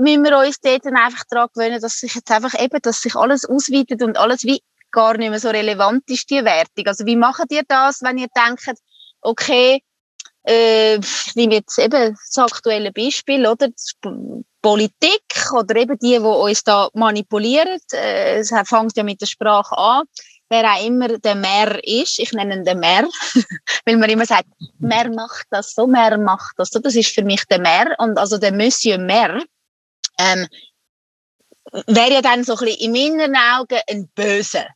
[0.00, 3.44] müssen wir uns dort einfach daran gewöhnen, dass sich jetzt einfach eben, dass sich alles
[3.44, 4.62] ausweitet und alles wie
[4.92, 6.86] gar nicht mehr so relevant ist, die Wertung.
[6.86, 8.78] Also wie macht ihr das, wenn ihr denkt,
[9.22, 9.82] okay,
[10.46, 13.68] äh, ich nehme jetzt eben das aktuelle Beispiel, oder?
[14.60, 15.22] Politik
[15.52, 17.78] oder eben die, die uns da manipulieren.
[17.92, 20.04] Äh, es fängt ja mit der Sprache an.
[20.48, 23.08] Wer auch immer der Mehr ist, ich nenne ihn den Mehr,
[23.86, 24.46] weil man immer sagt,
[24.78, 26.78] Mehr macht das so, Mehr macht das so.
[26.78, 29.42] Das ist für mich der Mehr und also der Monsieur Mehr.
[30.18, 30.46] Ähm,
[31.86, 34.66] wäre ja dann so ein bisschen in meinen Augen ein Böser.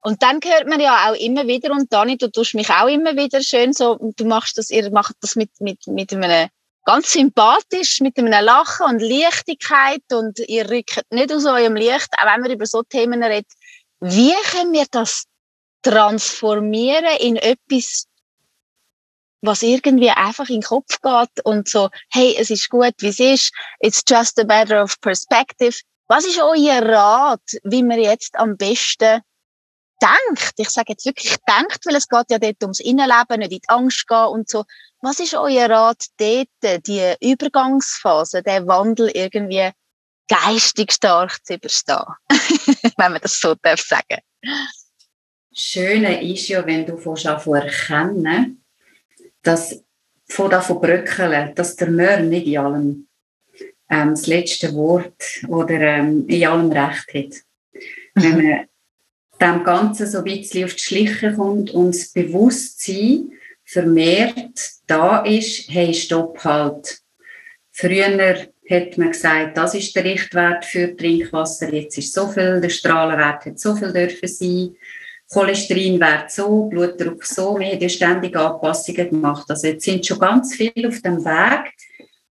[0.00, 3.16] Und dann hört man ja auch immer wieder, und Dani, du tust mich auch immer
[3.16, 6.48] wieder schön so, du machst das, ihr macht das mit, mit, mit einem
[6.84, 12.26] ganz sympathisch, mit einem Lachen und Leichtigkeit und ihr rückt nicht aus eurem Licht, auch
[12.26, 13.46] wenn wir über so Themen reden.
[14.00, 15.24] Wie können wir das
[15.82, 18.06] transformieren in etwas,
[19.42, 23.20] was irgendwie einfach in den Kopf geht und so, hey, es ist gut, wie es
[23.20, 25.76] ist, it's just a matter of perspective.
[26.06, 29.20] Was ist euer Rat, wie man jetzt am besten
[30.00, 30.54] denkt?
[30.56, 33.68] Ich sage jetzt wirklich denkt, weil es geht ja dort ums Innenleben, nicht in die
[33.68, 34.64] Angst gehen und so.
[35.00, 39.70] Was ist euer Rat dort, die Übergangsphase, der Wandel irgendwie
[40.28, 42.04] geistig stark zu überstehen?
[42.96, 44.20] Wenn man das so darf sagen.
[45.52, 48.62] Schöne ist ja, wenn du von erkennen
[49.42, 49.82] dass
[50.28, 53.08] von davon bröckeln, dass der Mör nicht in allem
[53.88, 57.42] ähm, das letzte Wort oder ähm, in allem Recht hat.
[58.14, 58.66] Wenn man
[59.40, 63.32] dem Ganzen so ein bisschen auf die Schliche kommt und das Bewusstsein
[63.64, 67.00] vermehrt da ist, hey, stopp halt.
[67.70, 72.70] Früher hat man gesagt, das ist der Richtwert für Trinkwasser, jetzt ist so viel, der
[72.70, 74.76] Strahlenwert hat so viel dürfen sein.
[75.30, 77.58] Cholesterinwert so, Blutdruck so.
[77.58, 79.44] Wir haben ja ständig Anpassungen gemacht.
[79.50, 81.74] Also jetzt sind schon ganz viele auf dem Weg,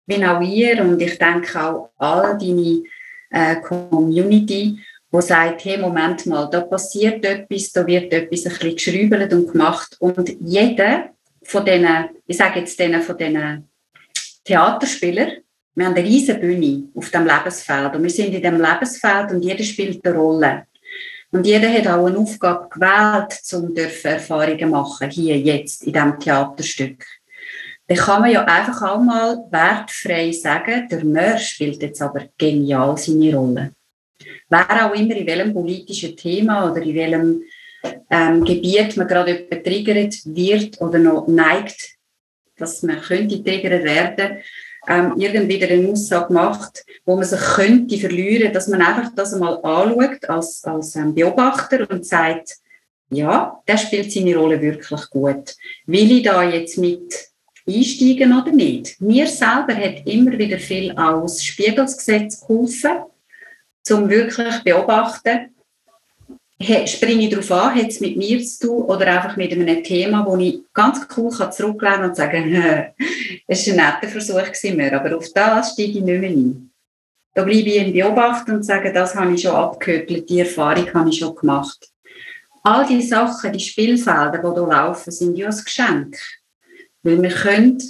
[0.08, 2.82] wie auch ihr und ich denke auch all deine
[3.30, 4.80] äh, Community,
[5.12, 9.52] wo sagt, hey, Moment mal, da passiert etwas, da wird etwas ein bisschen geschrübelt und
[9.52, 11.10] gemacht und jeder
[11.44, 13.70] von diesen, ich sage jetzt denen von diesen
[14.44, 15.38] Theaterspielern,
[15.76, 19.44] wir haben eine riesige Bühne auf dem Lebensfeld und wir sind in dem Lebensfeld und
[19.44, 20.66] jeder spielt eine Rolle.
[21.32, 27.06] Und jeder hat auch eine Aufgabe gewählt, um Erfahrungen machen, hier jetzt in diesem Theaterstück.
[27.88, 32.98] Dann kann man ja einfach auch mal wertfrei sagen, der Mör spielt jetzt aber genial
[32.98, 33.72] seine Rolle.
[34.50, 37.44] Wer auch immer in welchem politischen Thema oder in welchem
[38.10, 41.98] ähm, Gebiet man gerade triggert wird oder noch neigt,
[42.58, 44.38] dass man könnte triggert werden,
[44.88, 49.58] ähm, irgendwie eine Aussage macht, wo man sich könnte verlieren, dass man einfach das einmal
[49.64, 52.58] anschaut als, als ähm, Beobachter und sagt,
[53.10, 55.56] ja, der spielt seine Rolle wirklich gut.
[55.86, 57.14] Will ich da jetzt mit
[57.68, 59.00] einsteigen oder nicht?
[59.00, 62.92] Mir selber hat immer wieder viel aus Spiegelsgesetz geholfen,
[63.88, 65.56] zum wirklich beobachten,
[66.86, 70.26] springe ich darauf an, hat es mit mir zu tun oder einfach mit einem Thema,
[70.26, 72.54] wo ich ganz cool kann zurücklehnen und sagen,
[73.48, 76.72] es war ein netter Versuch, gewesen, aber auf das steige ich nicht mehr ein.
[77.34, 81.10] Da bleibe ich im Beobachten und sage, das habe ich schon abgehökelt, die Erfahrung habe
[81.10, 81.88] ich schon gemacht.
[82.64, 86.18] All die Sachen, die Spielfelder, die hier laufen, sind ja ein Geschenk.
[87.04, 87.82] Weil wir können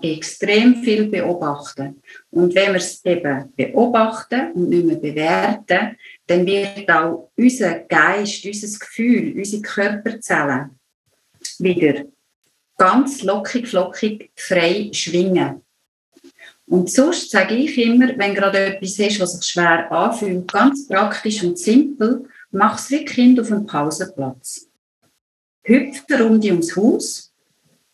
[0.00, 2.00] extrem viel beobachten.
[2.32, 8.44] Und wenn wir es eben beobachten und nicht mehr bewerten, dann wird auch unser Geist,
[8.46, 10.70] unser Gefühl, unsere Körperzellen
[11.58, 12.04] wieder
[12.78, 15.60] ganz lockig, flockig, frei schwingen.
[16.66, 21.44] Und sonst sage ich immer, wenn gerade etwas ist, was sich schwer anfühlt, ganz praktisch
[21.44, 24.70] und simpel, mach es wie Kind auf einem Pausenplatz.
[25.64, 27.32] Hüpfe rund ums Haus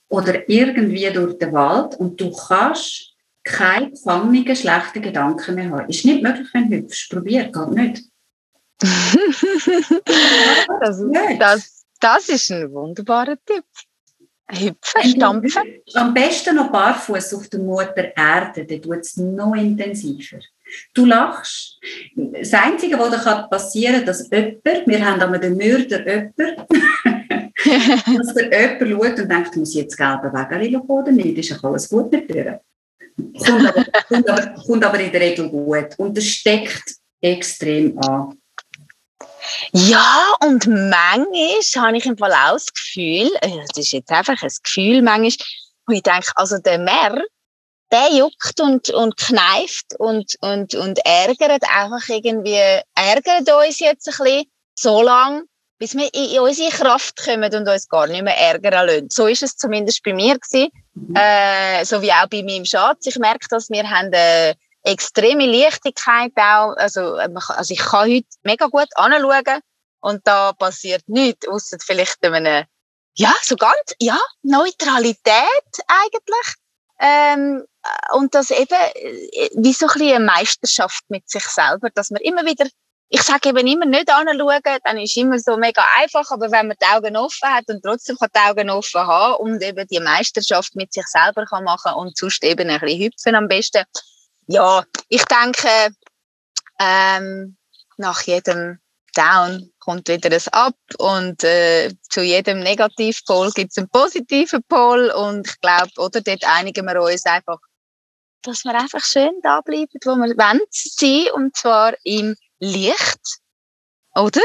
[0.08, 3.16] oder irgendwie durch den Wald und du kannst
[3.48, 5.88] keine gefangenen, schlechten Gedanken mehr haben.
[5.88, 7.08] Ist nicht möglich, wenn du hüpfst.
[7.10, 8.04] Probier, geht nicht.
[10.80, 11.02] das,
[11.38, 13.64] das, das ist ein wunderbarer Tipp.
[14.50, 15.62] Hüpfen, stampfen.
[15.94, 20.38] Am besten noch barfuß auf der Mutter Erde, dann tut es noch intensiver.
[20.94, 21.78] Du lachst.
[22.16, 26.34] Das Einzige, was da passieren kann, dass jemand, wir haben aber den Mörder jemand,
[28.18, 31.58] dass der jemand schaut und denkt, muss ich jetzt gelbe Wägel oder nicht, ist ja
[31.62, 32.60] alles gut mit dir.
[33.18, 35.98] Kommt aber, kommt, aber, kommt aber in der Regel gut.
[35.98, 38.38] Und das steckt extrem an.
[39.72, 44.40] Ja, und manchmal habe ich im Fall auch das Gefühl, äh, das ist jetzt einfach
[44.42, 45.46] ein Gefühl manchmal,
[45.86, 47.22] wo ich denke, also der Mer,
[47.90, 54.24] der juckt und, und kneift und, und, und ärgert einfach irgendwie, ärgert uns jetzt ein
[54.24, 54.44] bisschen
[54.74, 55.44] so lange,
[55.78, 59.08] bis wir in unsere Kraft kommen und uns gar nicht mehr ärgern lassen.
[59.10, 60.70] So ist es zumindest bei mir gewesen,
[61.14, 63.06] äh, so wie auch bei meinem Schatz.
[63.06, 66.74] Ich merke, dass wir haben äh, extreme Leichtigkeit auch.
[66.76, 69.60] Also, also ich kann heute mega gut anschauen
[70.00, 72.64] und da passiert nichts, außer vielleicht einem,
[73.14, 75.16] ja, so ganz, ja, Neutralität
[75.86, 76.54] eigentlich.
[77.00, 77.64] Ähm,
[78.12, 82.20] und das eben äh, wie so ein bisschen eine Meisterschaft mit sich selber, dass man
[82.22, 82.66] immer wieder,
[83.10, 86.76] ich sage eben immer nicht anschauen, dann ist immer so mega einfach, aber wenn man
[86.80, 90.76] die Augen offen hat und trotzdem kann die Augen offen haben und eben die Meisterschaft
[90.76, 93.84] mit sich selber kann machen und sonst eben ein bisschen hüpfen am besten,
[94.46, 95.68] ja, ich denke,
[96.80, 97.56] ähm,
[97.96, 98.78] nach jedem
[99.14, 105.10] Down kommt wieder ein Ab und äh, zu jedem Negativpol gibt es einen positiven Pol
[105.10, 107.58] und ich glaube, oder dort einigen wir uns einfach,
[108.42, 113.40] dass wir einfach schön da bleiben, wo wir wollen sein und zwar im Licht,
[114.14, 114.40] oder?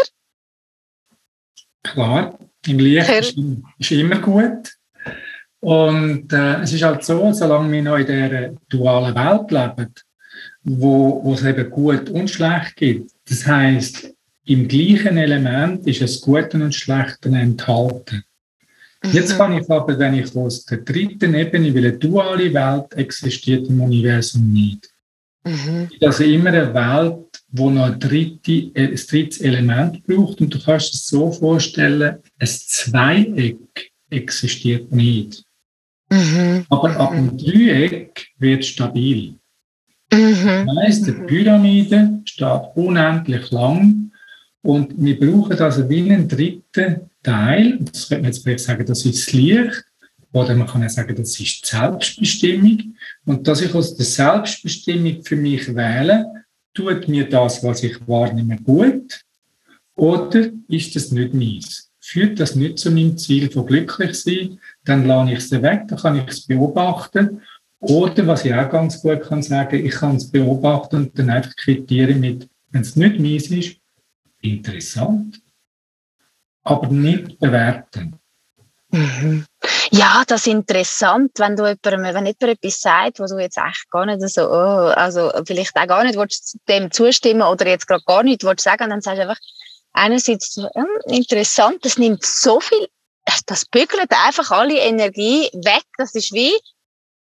[1.83, 3.37] Klar, im Licht ist,
[3.77, 4.77] ist, immer gut.
[5.59, 9.93] Und äh, es ist halt so, solange wir noch in dieser dualen Welt leben,
[10.63, 14.13] wo, wo es eben gut und schlecht gibt, das heißt,
[14.45, 18.23] im gleichen Element ist es Gute und Schlechte enthalten.
[19.11, 19.37] Jetzt mhm.
[19.37, 23.81] kann ich aber, wenn ich aus der dritten Ebene, weil eine duale Welt existiert im
[23.81, 24.89] Universum nicht.
[25.43, 25.89] Mhm.
[26.01, 30.41] Also immer eine Welt, wo noch ein, dritte, äh, ein drittes Element braucht.
[30.41, 35.43] Und du kannst es so vorstellen, ein Zweieck existiert nicht.
[36.09, 36.65] Mhm.
[36.69, 39.35] Aber ab dem Dreieck wird es stabil.
[40.11, 40.67] Mhm.
[40.67, 44.11] Das heisst, die Pyramide steht unendlich lang
[44.61, 47.77] und wir brauchen also wie einen dritten Teil.
[47.81, 49.83] Das könnte man jetzt vielleicht sagen, das ist das Licht.
[50.31, 52.95] Oder man kann auch sagen, das ist die Selbstbestimmung.
[53.25, 56.42] Und dass ich aus der Selbstbestimmung für mich wähle,
[56.73, 59.21] tut mir das, was ich wahrnehme, gut?
[59.95, 61.91] Oder ist das nicht meins?
[61.99, 64.59] Führt das nicht zu meinem Ziel von glücklich sein?
[64.83, 67.41] Dann lade ich es weg, dann kann ich es beobachten.
[67.79, 71.55] Oder, was ich auch ganz gut kann sagen, ich kann es beobachten und dann einfach
[71.55, 73.77] quittieren mit, wenn es nicht meins ist,
[74.41, 75.41] interessant,
[76.63, 78.15] aber nicht bewerten.
[78.89, 79.45] Mhm.
[79.95, 83.91] Ja, das ist interessant, wenn du jemandem, wenn jemand etwas sagt, wo du jetzt echt
[83.91, 88.03] gar nicht so, oh, also vielleicht auch gar nicht willst, dem zustimmen oder jetzt gerade
[88.03, 89.37] gar nicht willst sagen, dann sagst du einfach,
[89.91, 92.87] einerseits hm, interessant, das nimmt so viel,
[93.45, 96.59] das bügelt einfach alle Energie weg, das ist wie,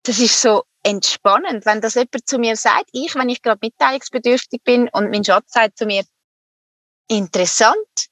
[0.03, 4.63] das ist so entspannend, wenn das jemand zu mir sagt, ich, wenn ich gerade mitteilungsbedürftig
[4.63, 6.05] bin und mein Schatz sagt zu mir,
[7.09, 8.09] interessant,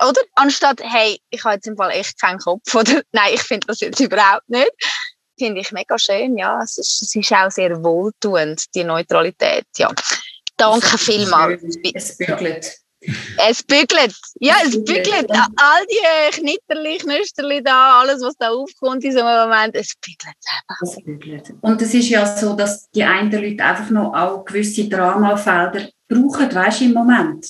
[0.00, 0.20] oder?
[0.34, 3.02] Anstatt, hey, ich habe jetzt im Fall echt keinen Kopf, oder?
[3.12, 4.70] Nein, ich finde das jetzt überhaupt nicht.
[5.38, 6.60] Finde ich mega schön, ja.
[6.62, 9.92] Es ist, es ist auch sehr wohltuend, die Neutralität, ja.
[10.56, 11.62] Danke vielmals.
[11.94, 12.84] Es bügelt.
[13.48, 14.14] Es bügelt.
[14.40, 15.30] Ja, es bügelt.
[15.30, 20.36] All die Knitterli, Knüsterli da, alles, was da aufkommt in so einem Moment, es bügelt
[20.46, 20.82] einfach.
[20.82, 21.52] Es bügelt.
[21.60, 26.54] Und es ist ja so, dass die einen Leute einfach noch auch gewisse Dramafelder brauchen,
[26.54, 27.46] weißt du, im Moment.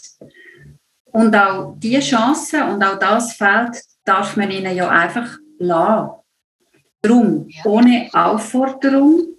[1.15, 6.11] Und auch diese Chance und auch das Feld darf man ihnen ja einfach lassen.
[7.03, 7.65] Darum, ja.
[7.67, 9.37] ohne Aufforderung,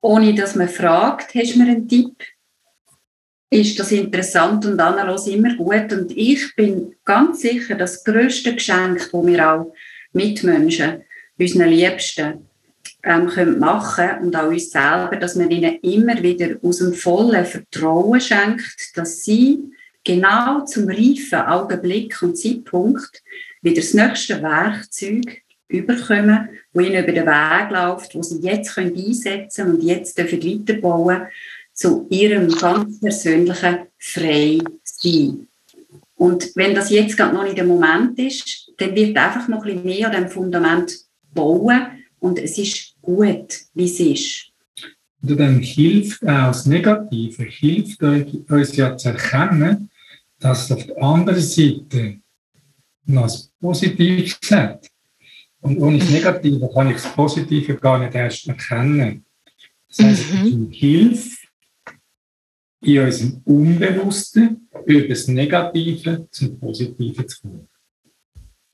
[0.00, 2.14] ohne dass man fragt, hast du mir einen Tipp?
[3.50, 5.92] Ist das interessant und analos immer gut?
[5.92, 9.74] Und ich bin ganz sicher, das größte Geschenk, das wir auch
[10.12, 11.02] Mitmenschen,
[11.36, 12.46] unseren Liebsten,
[13.02, 17.44] ähm, können machen und auch uns selber, dass man ihnen immer wieder aus dem vollen
[17.44, 19.72] Vertrauen schenkt, dass sie
[20.04, 23.22] genau zum reifen Augenblick und Zeitpunkt
[23.62, 28.96] wieder das nächste Werkzeug überkommen, wo ihnen über den Weg läuft, wo sie jetzt können
[28.96, 31.22] einsetzen und jetzt dürfen weiterbauen
[31.72, 35.46] zu ihrem ganz persönlichen Frei-Sein.
[36.16, 39.74] Und wenn das jetzt gerade noch nicht der Moment ist, dann wird einfach noch ein
[39.76, 40.92] bisschen mehr an dem Fundament
[41.32, 41.86] bauen
[42.18, 44.46] und es ist gut, wie es ist.
[45.22, 49.89] Und dann hilft auch das Negative, hilft uns ja zu erkennen,
[50.40, 52.20] dass auf der anderen Seite
[53.04, 54.90] noch das Positive hat.
[55.60, 59.24] Und ohne das Negative kann ich das Positive gar nicht erst erkennen.
[59.88, 60.68] Das heißt, mhm.
[60.70, 61.48] es hilft
[62.82, 67.69] in unserem Unbewussten über das Negative zum Positiven zu kommen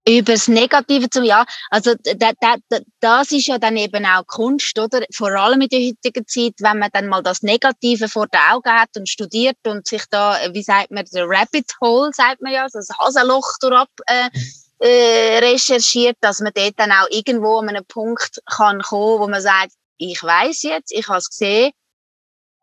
[0.08, 1.44] über das Negative zum Ja.
[1.70, 2.56] Also da, da,
[3.00, 5.02] das ist ja dann eben auch Kunst, oder?
[5.12, 8.70] Vor allem in der heutigen Zeit, wenn man dann mal das Negative vor den Augen
[8.70, 12.62] hat und studiert und sich da, wie sagt man, der Rabbit Hole, sagt man ja,
[12.62, 14.30] also das Hasenloch durchab äh,
[14.78, 19.42] äh, recherchiert, dass man dort dann auch irgendwo an einen Punkt kann kommen, wo man
[19.42, 21.72] sagt, ich weiß jetzt, ich habe es gesehen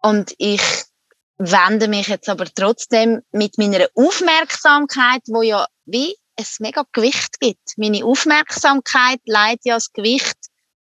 [0.02, 0.62] und ich
[1.38, 7.78] wende mich jetzt aber trotzdem mit meiner Aufmerksamkeit, wo ja wie es mega Gewicht gibt.
[7.78, 10.38] Meine Aufmerksamkeit leitet ja das Gewicht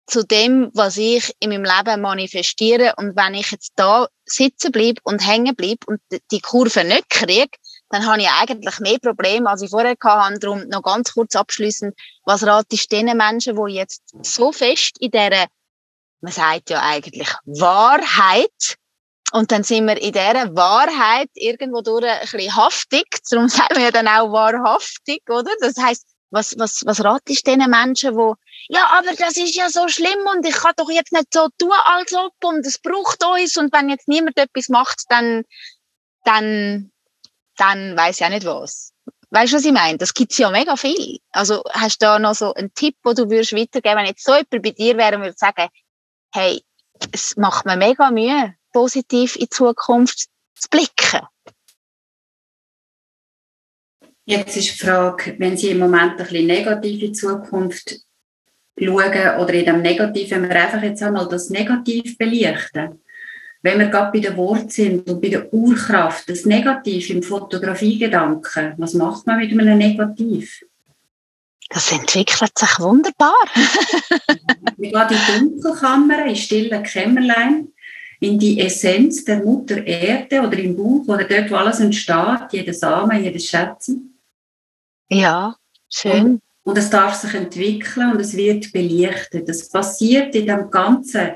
[0.07, 2.95] zu dem, was ich in meinem Leben manifestiere.
[2.97, 7.49] Und wenn ich jetzt da sitzen bleibe und hängen bleibe und die Kurve nicht kriege,
[7.91, 10.39] dann habe ich eigentlich mehr Probleme, als ich vorher hatte.
[10.39, 15.11] Darum noch ganz kurz abschließend, was ratest du den Menschen, die jetzt so fest in
[15.11, 15.47] dieser,
[16.21, 18.77] man sagt ja eigentlich Wahrheit,
[19.33, 23.07] und dann sind wir in dieser Wahrheit irgendwo durch ein bisschen haftig.
[23.31, 25.51] Darum sagen wir ja dann auch wahrhaftig, oder?
[25.61, 28.35] Das heißt, was, was, was ratest du den Menschen, wo,
[28.69, 31.71] ja, aber das ist ja so schlimm und ich kann doch jetzt nicht so tun,
[31.87, 35.45] als ob und es braucht uns und wenn jetzt niemand etwas macht, dann,
[36.25, 36.91] dann,
[37.57, 38.93] dann weiß ich auch nicht was.
[39.31, 39.99] Weißt du, was ich meine?
[39.99, 41.19] Das gibt es ja mega viel.
[41.31, 44.33] Also hast du da noch so einen Tipp, den du würdest weitergeben, wenn jetzt so
[44.33, 45.69] jemand bei dir wäre und würde sagen,
[46.33, 46.63] hey,
[47.13, 51.27] es macht mir mega Mühe, positiv in Zukunft zu blicken.
[54.27, 58.01] Jetzt ist die Frage, wenn Sie im Moment ein bisschen negativ in Zukunft
[58.79, 63.01] schauen oder in dem Negativen, wenn wir einfach jetzt einmal das Negativ belichten.
[63.63, 68.75] Wenn wir gerade bei den Worten sind und bei der Urkraft, das Negativ im Fotografiegedanken,
[68.77, 70.65] was macht man mit einem Negativ?
[71.71, 73.35] Das entwickelt sich wunderbar.
[74.77, 77.69] Wir gehen in die Dunkelkammer, in stillen Kämmerlein,
[78.25, 82.73] in die Essenz der Mutter Erde oder im Buch oder dort, wo alles entsteht, jeder
[82.73, 84.19] Samen, jedes Schätzchen.
[85.11, 85.57] Ja,
[85.91, 86.25] schön.
[86.25, 89.47] Und, und es darf sich entwickeln und es wird belichtet.
[89.47, 91.33] Das passiert in dem ganzen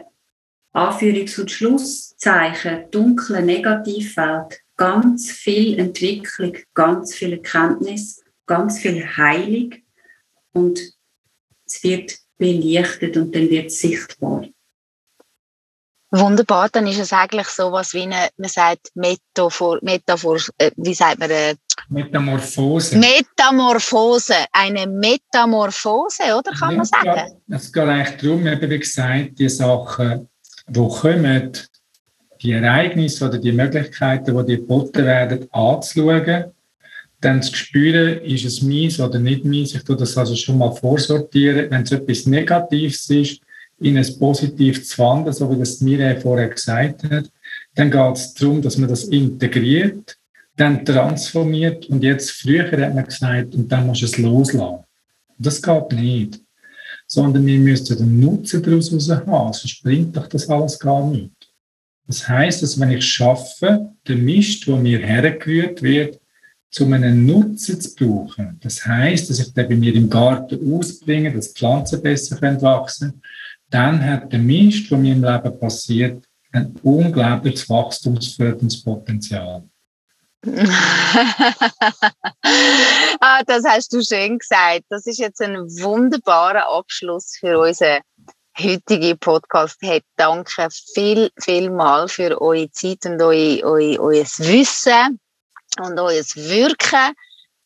[0.73, 9.75] Anführungs- und Schlusszeichen, dunklen Negativfeld, ganz viel Entwicklung, ganz viel Erkenntnis, ganz viel Heilung
[10.53, 10.81] und
[11.67, 14.47] es wird belichtet und dann wird es sichtbar.
[16.11, 20.95] Wunderbar, dann ist es eigentlich so was wie eine, man sagt Metaphor, Metaphor äh, wie
[20.95, 21.31] sagt man?
[21.31, 21.55] Äh,
[21.91, 22.97] Metamorphose.
[22.97, 27.41] Metamorphose, eine Metamorphose, oder kann man sagen?
[27.51, 30.29] Es geht eigentlich darum, eben wie gesagt, die Sachen,
[30.67, 31.53] die kommen,
[32.41, 36.53] die Ereignisse oder die Möglichkeiten, die geboten werden, anzuschauen,
[37.21, 39.75] dann zu spüren, ist es mies oder nicht mies.
[39.75, 41.71] Ich tue das also schon mal vorsortieren.
[41.71, 43.41] Wenn es etwas Negatives ist,
[43.81, 47.31] in ein Positiv zu wandeln, so wie das Mireille vorher gesagt hat.
[47.75, 50.17] Dann geht es darum, dass man das integriert,
[50.57, 54.85] dann transformiert und jetzt, früher hat man gesagt, und dann muss es loslassen.
[55.39, 56.41] Das geht nicht.
[57.07, 61.31] Sondern wir müssen den Nutzen daraus haben, sonst bringt doch das alles gar nicht.
[62.07, 66.19] Das heißt, dass wenn ich schaffe, den Mist, der mir hergerührt wird,
[66.71, 68.59] zu einem Nutzen zu brauchen.
[68.61, 73.23] Das heißt, dass ich den bei mir im Garten ausbringe, dass Pflanzen besser wachsen können,
[73.71, 79.63] dann hat der Mist, was mir im Leben passiert, ein unglaubliches wachstumsförderndes Potenzial.
[83.21, 84.85] ah, das hast du schön gesagt.
[84.89, 88.01] Das ist jetzt ein wunderbarer Abschluss für unseren
[88.59, 89.77] heutigen Podcast.
[89.81, 95.21] Hey, danke viel, viel mal für eure Zeit und euer, euer, euer Wissen
[95.81, 97.15] und euer Wirken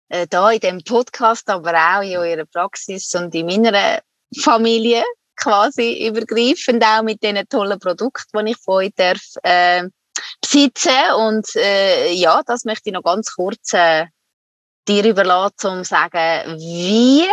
[0.09, 4.01] äh, da in dem Podcast, aber auch in eurer Praxis und in meiner
[4.41, 5.03] Familie
[5.37, 9.85] quasi übergreifend auch mit diesen tollen Produkten, die ich von euch darf, äh,
[10.41, 11.13] besitzen.
[11.17, 14.07] Und äh, ja, das möchte ich noch ganz kurz äh,
[14.89, 17.27] dir überlassen, um zu sagen, wie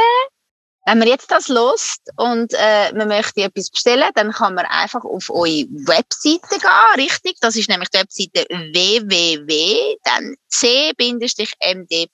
[0.85, 5.03] wenn man jetzt das lost und äh, man möchte etwas bestellen, dann kann man einfach
[5.03, 7.37] auf eure Webseite gehen, richtig?
[7.41, 12.09] Das ist nämlich die Webseite www, dann c-md.ch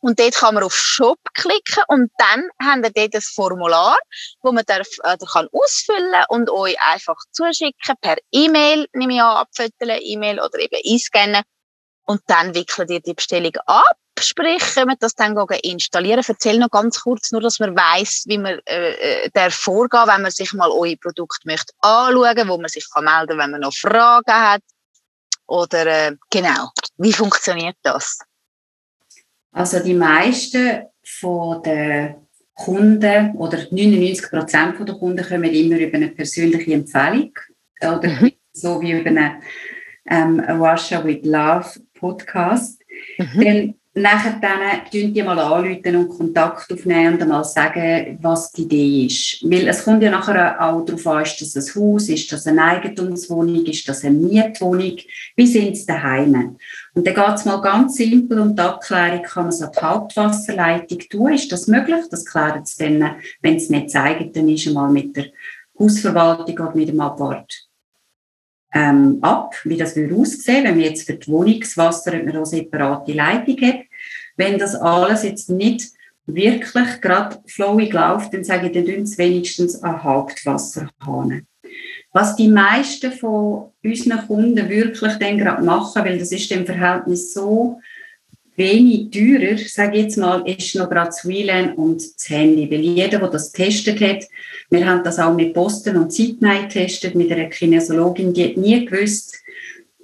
[0.00, 3.98] und dort kann man auf Shop klicken und dann haben wir dort das Formular,
[4.42, 9.36] wo man darf, äh, kann ausfüllen und euch einfach zuschicken per E-Mail, nehme ich an,
[9.36, 11.42] abfütteln, E-Mail oder eben einscannen
[12.06, 16.70] und dann wickelt ihr die Bestellung ab Sprich, wenn wir das dann installieren, erzähl noch
[16.70, 20.52] ganz kurz, nur dass man weiß, wie man äh, äh, der vorgehen, wenn man sich
[20.52, 24.62] mal euer Produkt möchte anschauen, wo man sich kann melden, wenn man noch Fragen hat
[25.46, 28.18] oder äh, genau, wie funktioniert das?
[29.52, 36.08] Also die meisten von den Kunden oder 99 Prozent der Kunden kommen immer über eine
[36.08, 37.32] persönliche Empfehlung
[37.80, 38.32] oder mhm.
[38.52, 39.42] so wie über einen
[40.08, 42.80] ähm, Russia with Love Podcast.
[43.18, 43.44] Mhm.
[43.44, 49.06] Dann nachher dann die mal anrufen und Kontakt aufnehmen und einmal sagen, was die Idee
[49.06, 49.42] ist.
[49.42, 52.62] Weil es kommt ja nachher auch darauf an, ist das ein Haus, ist das eine
[52.62, 54.98] Eigentumswohnung, ist das eine Mietwohnung,
[55.34, 56.56] wie sind es daheim?
[56.92, 59.80] Und dann geht es mal ganz simpel und die Abklärung kann man es an die
[59.80, 61.32] Hauptwasserleitung tun.
[61.32, 62.04] Ist das möglich?
[62.10, 65.26] Das klären es dann, wenn es nicht zeigt, dann ist einmal mit der
[65.78, 67.65] Hausverwaltung oder mit dem Abwart
[68.74, 73.60] ähm, ab, wie das würde aussehen, wenn man jetzt für die Wohnungswasser eine separate Leitung
[73.60, 73.80] hat.
[74.36, 75.90] Wenn das alles jetzt nicht
[76.26, 81.46] wirklich gerade flowig läuft, dann sage ich, dann tun sie wenigstens ein Hauptwasserhahn.
[82.12, 87.32] Was die meisten von unseren Kunden wirklich dann gerade machen, weil das ist im Verhältnis
[87.32, 87.80] so
[88.56, 92.70] wenig teurer, sage ich jetzt mal, ist noch gerade das WLAN und das Handy.
[92.70, 94.24] Weil jeder, der das getestet hat,
[94.70, 98.84] wir haben das auch mit Posten und Zeitnah getestet, mit einer Kinesiologin, die hat nie
[98.84, 99.36] gewusst,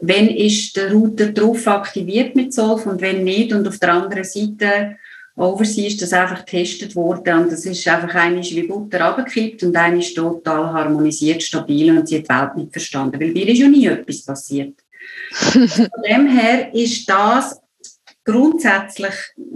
[0.00, 3.52] wenn ist der Router drauf aktiviert mit Solf und wenn nicht.
[3.52, 4.96] Und auf der anderen Seite
[5.36, 9.74] Oversee ist das einfach getestet worden und das ist einfach einmal wie Butter runtergekippt und
[9.98, 13.68] ist total harmonisiert, stabil und sie hat die Welt nicht verstanden, weil mir ist ja
[13.68, 14.74] nie etwas passiert.
[15.32, 15.68] Von
[16.06, 17.61] dem her ist das
[18.24, 19.14] grundsätzlich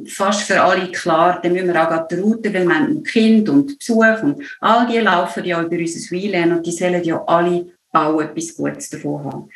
[0.08, 3.78] fast für alle klar, dann müssen wir auch die Route, weil wir haben Kind und
[3.78, 8.20] Besuch und all die laufen ja über unser WLAN und die sollen ja alle auch
[8.20, 9.48] etwas Gutes davon haben.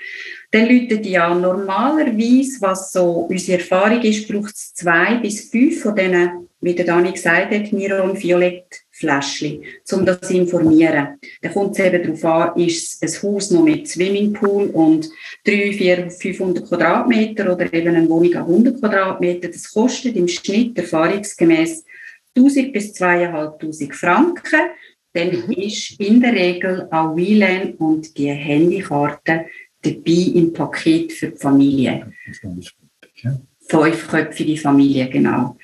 [0.51, 5.83] Dann läuten die ja normalerweise, was so unsere Erfahrung ist, braucht es zwei bis fünf
[5.83, 11.18] von diesen, wie der Dani gesagt hat, Miron Violett Fläschchen, um das zu informieren.
[11.40, 15.09] Dann kommt es eben darauf an, ist es ein Haus noch mit Swimmingpool und
[15.46, 19.48] 3, 4, 500 Quadratmeter oder eben eine Wohnung an 100 Quadratmeter.
[19.48, 21.84] Das kostet im Schnitt erfahrungsgemäß
[22.36, 24.61] 1000 bis 2500 Franken.
[25.14, 25.53] Dann mhm.
[25.53, 29.46] ist in der Regel auch WLAN und die Handykarte
[29.82, 32.12] dabei im Paket für die Familie.
[33.66, 35.57] Fünfköpfige Familie, genau.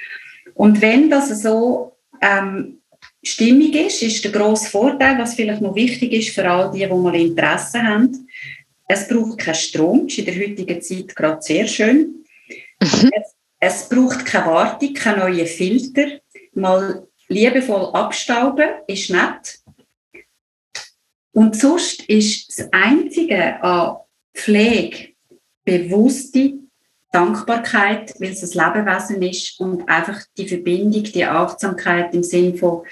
[0.54, 2.78] Und wenn das so ähm,
[3.26, 6.86] stimmig ist, ist der grosse Vorteil, was vielleicht noch wichtig ist für all die, die
[6.86, 8.28] mal Interesse haben.
[8.88, 12.24] Es braucht keinen Strom, ist in der heutigen Zeit gerade sehr schön.
[12.80, 13.10] Mhm.
[13.12, 16.20] Es, es, braucht keine Wartung, keine neuen Filter.
[16.54, 19.58] Mal liebevoll abstauben ist nett.
[21.32, 23.96] Und sonst ist das Einzige an
[24.34, 25.08] Pflege
[25.64, 26.54] bewusste
[27.12, 32.84] Dankbarkeit, weil es ein Lebewesen ist und einfach die Verbindung, die Achtsamkeit im Sinn von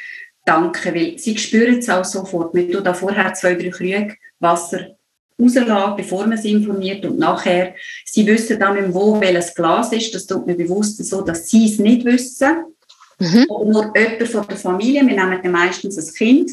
[0.45, 2.55] danken, weil sie spüren es auch sofort.
[2.55, 4.97] Man tut da vorher zwei, drei Krüge Wasser
[5.40, 7.74] rauslassen, bevor man sie informiert und nachher,
[8.05, 11.66] sie wissen dann nicht wo welches Glas ist, das tut mir bewusst so, dass sie
[11.66, 12.66] es nicht wissen.
[13.18, 13.47] Mhm.
[13.49, 16.51] Oder nur jemand von der Familie, wir nehmen dann meistens ein Kind,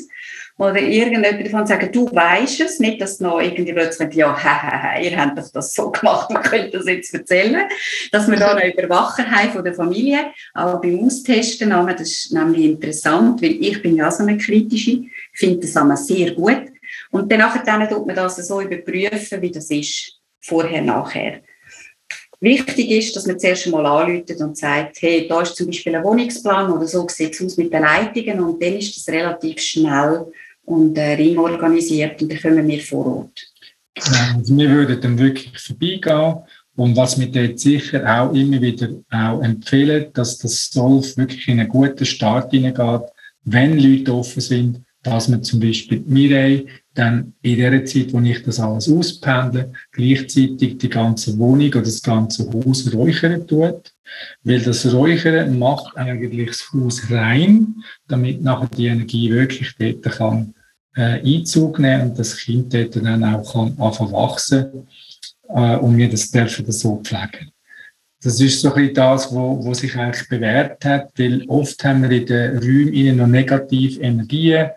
[0.62, 4.38] oder irgendjemand davon sagen, du weißt es, nicht, dass noch irgendwie plötzlich, ja,
[4.94, 7.64] hehehe, ihr habt doch das so gemacht und könnt das jetzt erzählen,
[8.12, 12.66] dass wir da eine Überwacher haben von der Familie, aber beim Austesten, das ist nämlich
[12.66, 15.02] interessant, weil ich bin ja so eine kritische,
[15.34, 16.68] finde das einmal sehr gut
[17.10, 21.42] und dann nachher tut man das so überprüfen, wie das ist, vorher, nachher.
[22.40, 26.04] Wichtig ist, dass man zuerst einmal anruft und sagt, hey, da ist zum Beispiel ein
[26.04, 30.26] Wohnungsplan oder so sieht es aus mit den Leitungen und dann ist das relativ schnell
[30.66, 33.48] und äh, ring organisiert und dann kommen wir vor Ort.
[34.36, 36.36] Also wir würden dann wirklich vorbeigehen
[36.76, 41.60] und was wir dort sicher auch immer wieder auch empfehlen, dass das Solf wirklich in
[41.60, 43.10] einen guten Start hineingeht,
[43.44, 48.44] wenn Leute offen sind, dass man zum Beispiel Mireille dann in der Zeit, wo ich
[48.44, 53.94] das alles auspendle, gleichzeitig die ganze Wohnung oder das ganze Haus räuchern tut.
[54.44, 57.76] Weil das Räuchern macht eigentlich das Haus rein,
[58.08, 60.54] damit nachher die Energie wirklich dort kann,
[60.96, 64.88] äh, Einzug nehmen und das Kind dort dann auch kann anfangen wachsen
[65.50, 67.52] äh, und wir das dürfen das so pflegen.
[68.24, 72.04] Das ist so ein bisschen das, wo, wo sich eigentlich bewährt hat, weil oft haben
[72.04, 74.70] wir in den Räumen noch negative Energien.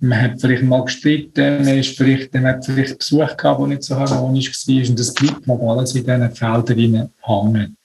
[0.00, 3.84] Man hat vielleicht mal gestritten, man, ist vielleicht, man hat vielleicht Besuch gehabt, der nicht
[3.84, 7.76] so harmonisch war und das bleibt noch alles in diesen Feldern hängen.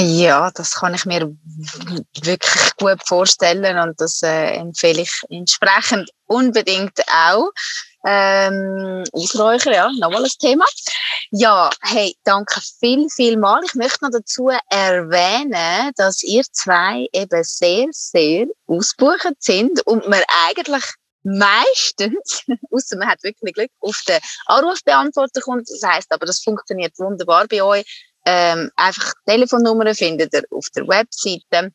[0.00, 1.28] Ja, das kann ich mir
[2.22, 7.50] wirklich gut vorstellen und das äh, empfehle ich entsprechend unbedingt auch.
[8.06, 10.64] Ähm, Ausräucher, ja, nochmal ein Thema.
[11.32, 13.60] Ja, hey, danke viel, viel mal.
[13.64, 20.22] Ich möchte noch dazu erwähnen, dass ihr zwei eben sehr, sehr ausbuchend sind und man
[20.46, 20.84] eigentlich
[21.24, 25.68] meistens, außer man hat wirklich Glück, auf den Anrufbeantworter kommt.
[25.68, 28.07] Das heißt aber, das funktioniert wunderbar bei euch.
[28.24, 31.72] Ähm, einfach Telefonnummern findet ihr auf der Webseite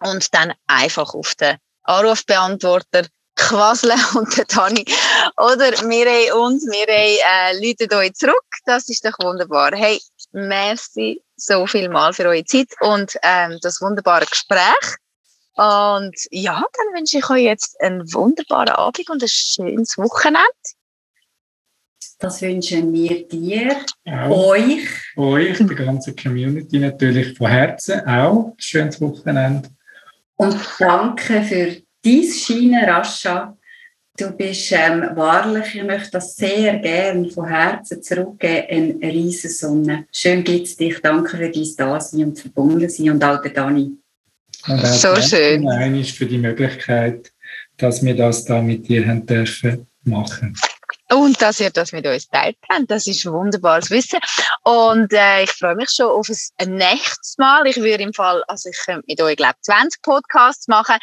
[0.00, 4.84] und dann einfach auf den Anrufbeantworter quasseln und der Tani
[5.36, 8.44] oder Mirei und Mirei äh, läutet euch zurück.
[8.66, 9.70] Das ist doch wunderbar.
[9.74, 10.00] Hey,
[10.32, 14.96] merci so viel mal für eure Zeit und ähm, das wunderbare Gespräch.
[15.54, 20.44] Und ja, dann wünsche ich euch jetzt einen wunderbaren Abend und ein schönes Wochenende.
[22.20, 24.48] Das wünschen wir dir, auch.
[24.48, 24.88] euch.
[25.16, 28.54] Euch, der ganzen Community natürlich von Herzen auch.
[28.58, 29.68] Schönes Wochenende.
[30.34, 33.56] Und danke für dein Scheinen, Rascha.
[34.16, 40.06] Du bist ähm, wahrlich, ich möchte das sehr gerne von Herzen zurückgeben, eine riesige Sonne.
[40.12, 40.98] Schön es dich.
[41.00, 43.92] Danke für dein Dasein und verbunden sein und auch der Dani.
[44.66, 45.68] Und so schön.
[45.68, 47.32] Eines für die Möglichkeit,
[47.76, 50.56] dass wir das da mit dir haben dürfen machen.
[51.10, 54.18] Und dass ihr das mit uns teilt habt, das ist wunderbares Wissen.
[54.62, 56.28] Und äh, ich freue mich schon auf
[56.58, 57.66] ein nächstes Mal.
[57.66, 60.96] Ich würde im Fall, also ich könnte mit euch, glaube 20 Podcasts machen,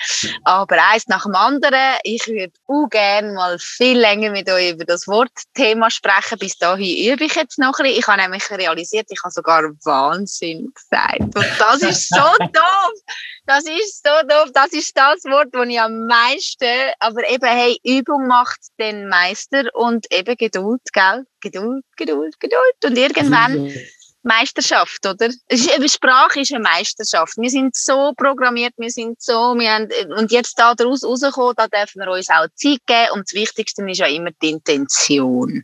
[0.43, 1.97] aber eins nach dem anderen.
[2.03, 6.37] Ich würde auch gerne mal viel länger mit euch über das Wortthema sprechen.
[6.39, 7.99] Bis dahin übe ich jetzt noch ein bisschen.
[7.99, 11.21] Ich habe nämlich realisiert, ich habe sogar Wahnsinn gesagt.
[11.21, 13.15] Und das ist so doof.
[13.47, 14.51] Das ist so doof.
[14.53, 19.63] Das ist das Wort, das ich am meisten, aber eben, hey, Übung macht den Meister
[19.73, 21.25] und eben Geduld, gell?
[21.41, 22.85] Geduld, Geduld, Geduld.
[22.85, 23.71] Und irgendwann
[24.23, 25.29] Meisterschaft, oder?
[25.87, 27.37] Sprache ist eine Meisterschaft.
[27.37, 31.67] Wir sind so programmiert, wir sind so, wir haben, und jetzt da daraus rauskommen, da
[31.67, 35.63] dürfen wir uns auch Zeit geben und das Wichtigste ist ja immer die Intention.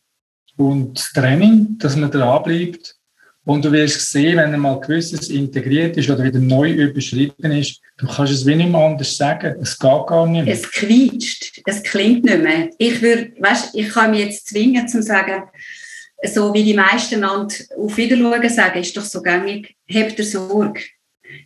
[0.58, 2.96] Und Training, dass man dranbleibt.
[3.44, 8.06] Und du wirst sehen, wenn einmal gewisses integriert ist oder wieder neu überschritten ist, du
[8.06, 9.56] kannst es wie nicht mehr anders sagen.
[9.60, 10.54] Es geht gar nicht mehr.
[10.54, 12.70] Es quietscht, es klingt nicht mehr.
[12.78, 15.44] Ich würde, weißt, ich kann mich jetzt zwingen, zu sagen,
[16.24, 20.82] so wie die meisten auf Wiederschauen sagen, ist doch so gängig, habt ihr Sorge.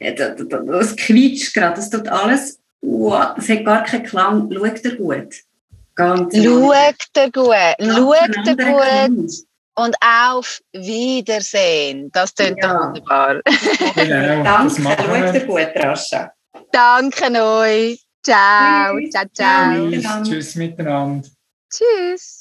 [0.01, 5.35] Das quietscht gerade, das tut alles, wow, das hat gar keinen Klang, schaut ihr gut.
[5.95, 9.31] Ganz schaut ihr gut, schaut ihr gut.
[9.77, 12.09] Und auf Wiedersehen.
[12.11, 12.79] Das klingt ja.
[12.79, 13.41] wunderbar.
[13.95, 16.31] Genau, Danke, schaut gut, Rascha.
[16.71, 18.05] Danke euch.
[18.23, 18.97] Ciao.
[19.11, 19.89] Ciao, ciao.
[19.89, 21.27] Tschüss, Tschüss miteinander.
[21.69, 22.34] Tschüss.